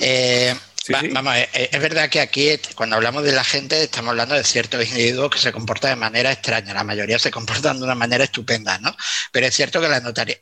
[0.00, 0.54] Eh,
[0.84, 1.08] Sí, sí.
[1.08, 5.30] Vamos, es verdad que aquí cuando hablamos de la gente estamos hablando de ciertos individuos
[5.30, 8.96] que se comportan de manera extraña, la mayoría se comportan de una manera estupenda, ¿no?
[9.30, 10.00] Pero es cierto que la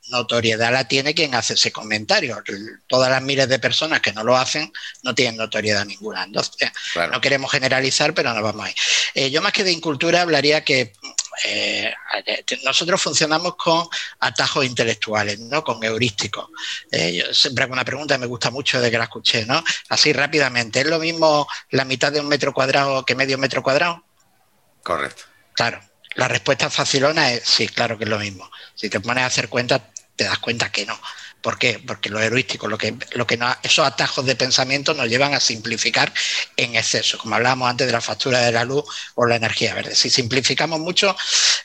[0.09, 2.43] notoriedad la tiene quien hace ese comentario.
[2.87, 4.73] Todas las miles de personas que no lo hacen
[5.03, 6.25] no tienen notoriedad ninguna.
[6.25, 7.13] Entonces, claro.
[7.13, 8.75] no queremos generalizar, pero no vamos ahí.
[9.15, 10.93] Eh, yo más que de incultura hablaría que
[11.45, 11.93] eh,
[12.65, 13.87] nosotros funcionamos con
[14.21, 15.65] atajos intelectuales, ¿no?
[15.65, 16.49] Con heurísticos.
[16.91, 19.63] Eh, yo siempre hago una pregunta que me gusta mucho de que la escuché, ¿no?
[19.89, 20.81] Así rápidamente.
[20.81, 24.05] ¿Es lo mismo la mitad de un metro cuadrado que medio metro cuadrado?
[24.83, 25.25] Correcto.
[25.55, 25.81] Claro.
[26.15, 28.51] La respuesta facilona es sí, claro que es lo mismo.
[28.75, 30.99] Si te pones a hacer cuenta, te das cuenta que no.
[31.43, 31.83] ¿Por qué?
[31.87, 36.13] Porque lo heurístico, lo que, lo que esos atajos de pensamiento nos llevan a simplificar
[36.57, 38.85] en exceso, como hablábamos antes de la factura de la luz
[39.15, 39.95] o la energía verde.
[39.95, 41.17] Si simplificamos mucho,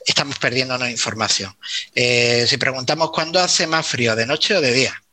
[0.05, 1.55] estamos perdiéndonos información.
[1.93, 5.03] Eh, si preguntamos cuándo hace más frío, de noche o de día,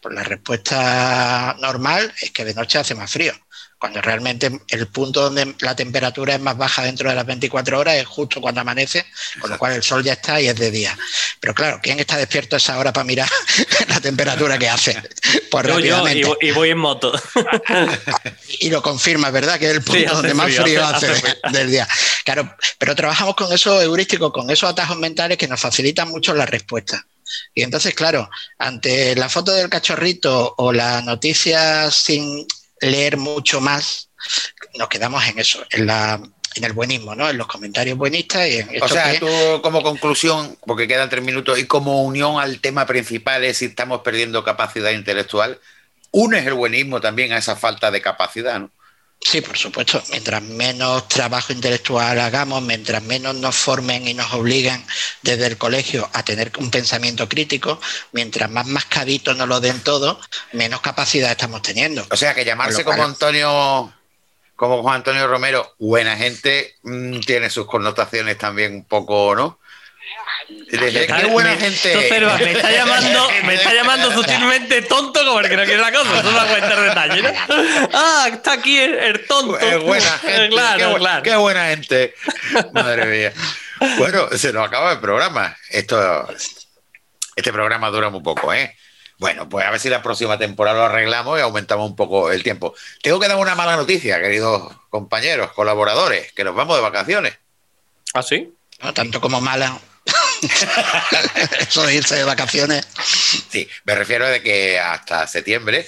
[0.00, 3.34] pues la respuesta normal es que de noche hace más frío
[3.80, 7.96] cuando realmente el punto donde la temperatura es más baja dentro de las 24 horas
[7.96, 9.06] es justo cuando amanece,
[9.40, 10.96] con lo cual el sol ya está y es de día.
[11.40, 13.28] Pero claro, ¿quién está despierto a esa hora para mirar
[13.88, 15.02] la temperatura que hace?
[15.50, 16.06] Pues yo,
[16.42, 17.10] y, voy en moto.
[18.60, 19.58] y lo confirma, ¿verdad?
[19.58, 21.88] Que es el punto sí, donde más frío, hace, hace del día.
[22.26, 26.44] Claro, pero trabajamos con esos heurísticos, con esos atajos mentales que nos facilitan mucho la
[26.44, 27.06] respuesta.
[27.54, 28.28] Y entonces, claro,
[28.58, 32.46] ante la foto del cachorrito o la noticia sin
[32.80, 34.10] leer mucho más,
[34.78, 36.20] nos quedamos en eso, en la
[36.56, 37.30] en el buenismo, ¿no?
[37.30, 39.20] En los comentarios buenistas y en esto O sea, que...
[39.20, 39.28] tú
[39.62, 44.00] como conclusión, porque quedan tres minutos, y como unión al tema principal es si estamos
[44.00, 45.60] perdiendo capacidad intelectual,
[46.10, 48.70] unes el buenismo también a esa falta de capacidad, ¿no?
[49.20, 50.02] Sí, por supuesto.
[50.10, 54.82] Mientras menos trabajo intelectual hagamos, mientras menos nos formen y nos obliguen
[55.22, 57.80] desde el colegio a tener un pensamiento crítico,
[58.12, 60.18] mientras más mascadito nos lo den todo,
[60.52, 62.06] menos capacidad estamos teniendo.
[62.10, 63.92] O sea, que llamarse como Antonio,
[64.56, 69.60] como Juan Antonio Romero, buena gente, mmm, tiene sus connotaciones también un poco, ¿no?
[70.70, 72.06] Qué buena me, gente.
[72.08, 75.92] Pero me está llamando, me está llamando sutilmente tonto como el que no quiere la
[75.92, 76.20] cosa.
[76.20, 77.30] Eso no va a cuentar detalle, ¿no?
[77.92, 79.58] Ah, está aquí el, el tonto.
[79.58, 80.48] Es buena gente.
[80.50, 81.22] claro, qué, claro.
[81.22, 82.14] Qué buena gente.
[82.72, 83.32] Madre mía.
[83.98, 85.56] Bueno, se nos acaba el programa.
[85.70, 86.28] Esto,
[87.34, 88.76] este programa dura muy poco, ¿eh?
[89.18, 92.42] Bueno, pues a ver si la próxima temporada lo arreglamos y aumentamos un poco el
[92.42, 92.74] tiempo.
[93.02, 97.38] Tengo que dar una mala noticia, queridos compañeros, colaboradores, que nos vamos de vacaciones.
[98.14, 98.54] ¿Ah, sí?
[98.82, 99.78] No, tanto como mala.
[101.60, 102.86] Eso de irse de vacaciones.
[103.48, 105.86] Sí, me refiero de que hasta septiembre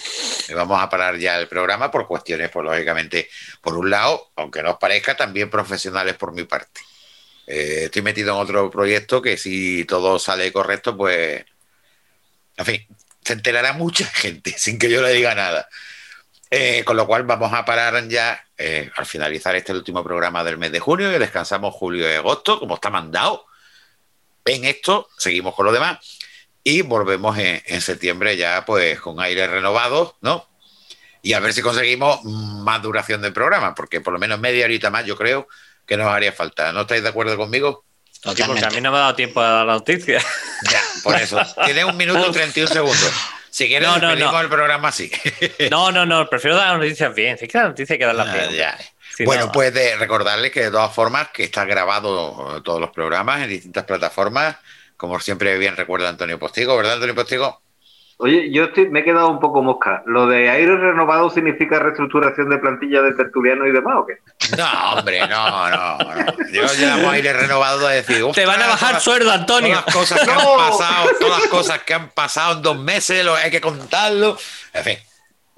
[0.55, 3.31] vamos a parar ya el programa por cuestiones, pues lógicamente,
[3.61, 6.81] por un lado, aunque no os parezca, también profesionales por mi parte.
[7.47, 11.45] Eh, estoy metido en otro proyecto que si todo sale correcto, pues,
[12.57, 12.87] en fin,
[13.25, 15.69] se enterará mucha gente sin que yo le diga nada.
[16.51, 20.59] Eh, con lo cual vamos a parar ya eh, al finalizar este último programa del
[20.59, 23.47] mes de junio y descansamos julio y agosto, como está mandado
[24.45, 25.99] en esto, seguimos con lo demás
[26.64, 30.49] y volvemos en, en, septiembre ya pues con aire renovado, ¿no?
[31.22, 34.90] Y a ver si conseguimos más duración del programa, porque por lo menos media horita
[34.90, 35.49] más yo creo
[35.86, 36.72] que nos haría falta.
[36.72, 37.84] ¿No estáis de acuerdo conmigo?
[38.11, 40.22] Sí, porque a mí no me ha dado tiempo a dar la noticia.
[40.70, 41.40] Ya, por eso.
[41.64, 43.12] Tiene un minuto y 31 segundos.
[43.51, 44.40] Si quieres, no, no, no.
[44.40, 45.11] el programa así.
[45.72, 47.36] No, no, no, prefiero dar las noticias bien.
[47.36, 48.53] Si es que la noticia hay que darla bien.
[48.53, 48.78] Ya.
[49.25, 49.53] Bueno, no.
[49.53, 53.85] pues de recordarles que de todas formas que está grabado todos los programas en distintas
[53.85, 54.57] plataformas,
[54.97, 57.61] como siempre bien recuerda Antonio Postigo, ¿verdad, Antonio Postigo?
[58.19, 60.05] Oye, yo estoy, me he quedado un poco mosca.
[60.07, 64.19] ¿Lo de aire renovado significa reestructuración de plantilla de tertuliano y demás o qué?
[64.57, 65.99] No, hombre, no, no.
[65.99, 66.27] no.
[66.53, 68.25] Yo llamo aire renovado a decir.
[68.33, 69.83] Te van a bajar todas, sueldo, Antonio.
[69.87, 70.41] Todas las cosas que no.
[70.41, 74.39] han pasado, todas las cosas que han pasado en dos meses, lo, hay que contarlo.
[74.73, 74.99] En fin.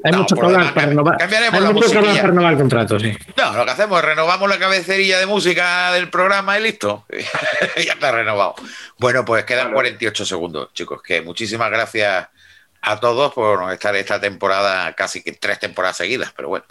[0.02, 1.22] Hay no, mucho que hablar para renovar.
[1.22, 3.16] Hay mucho que hablar para renovar el contrato, sí.
[3.36, 7.06] No, lo que hacemos es renovamos la cabecería de música del programa y listo.
[7.76, 8.56] ya está renovado.
[8.98, 11.00] Bueno, pues quedan 48 segundos, chicos.
[11.00, 12.28] Que muchísimas gracias
[12.82, 16.66] a todos por estar esta temporada, casi que tres temporadas seguidas, pero bueno.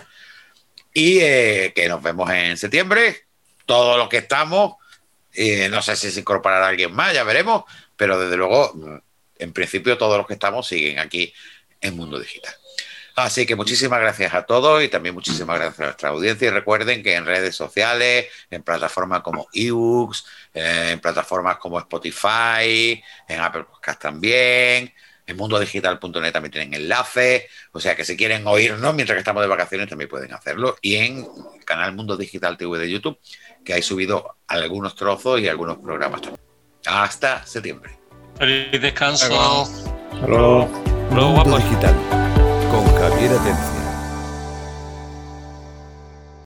[0.94, 3.26] Y eh, que nos vemos en septiembre.
[3.66, 4.76] Todos los que estamos,
[5.34, 7.64] eh, no sé si se incorporará alguien más, ya veremos,
[7.96, 9.02] pero desde luego,
[9.40, 11.34] en principio, todos los que estamos siguen aquí
[11.80, 12.54] en Mundo Digital.
[13.16, 16.48] Así que muchísimas gracias a todos y también muchísimas gracias a nuestra audiencia.
[16.48, 23.04] Y recuerden que en redes sociales, en plataformas como ebooks, eh, en plataformas como Spotify,
[23.28, 24.92] en Apple Podcast también,
[25.28, 27.44] en mundodigital.net también tienen enlaces.
[27.72, 30.78] O sea que si quieren oírnos mientras que estamos de vacaciones también pueden hacerlo.
[30.82, 33.20] Y en el canal Mundo Digital TV de YouTube,
[33.64, 36.42] que hay subido algunos trozos y algunos programas también.
[36.88, 37.96] Hasta septiembre.
[38.40, 39.26] Feliz descanso.
[39.26, 40.66] Hasta luego.
[41.12, 42.23] Mundo Digital
[42.74, 43.73] con Javier Atencia.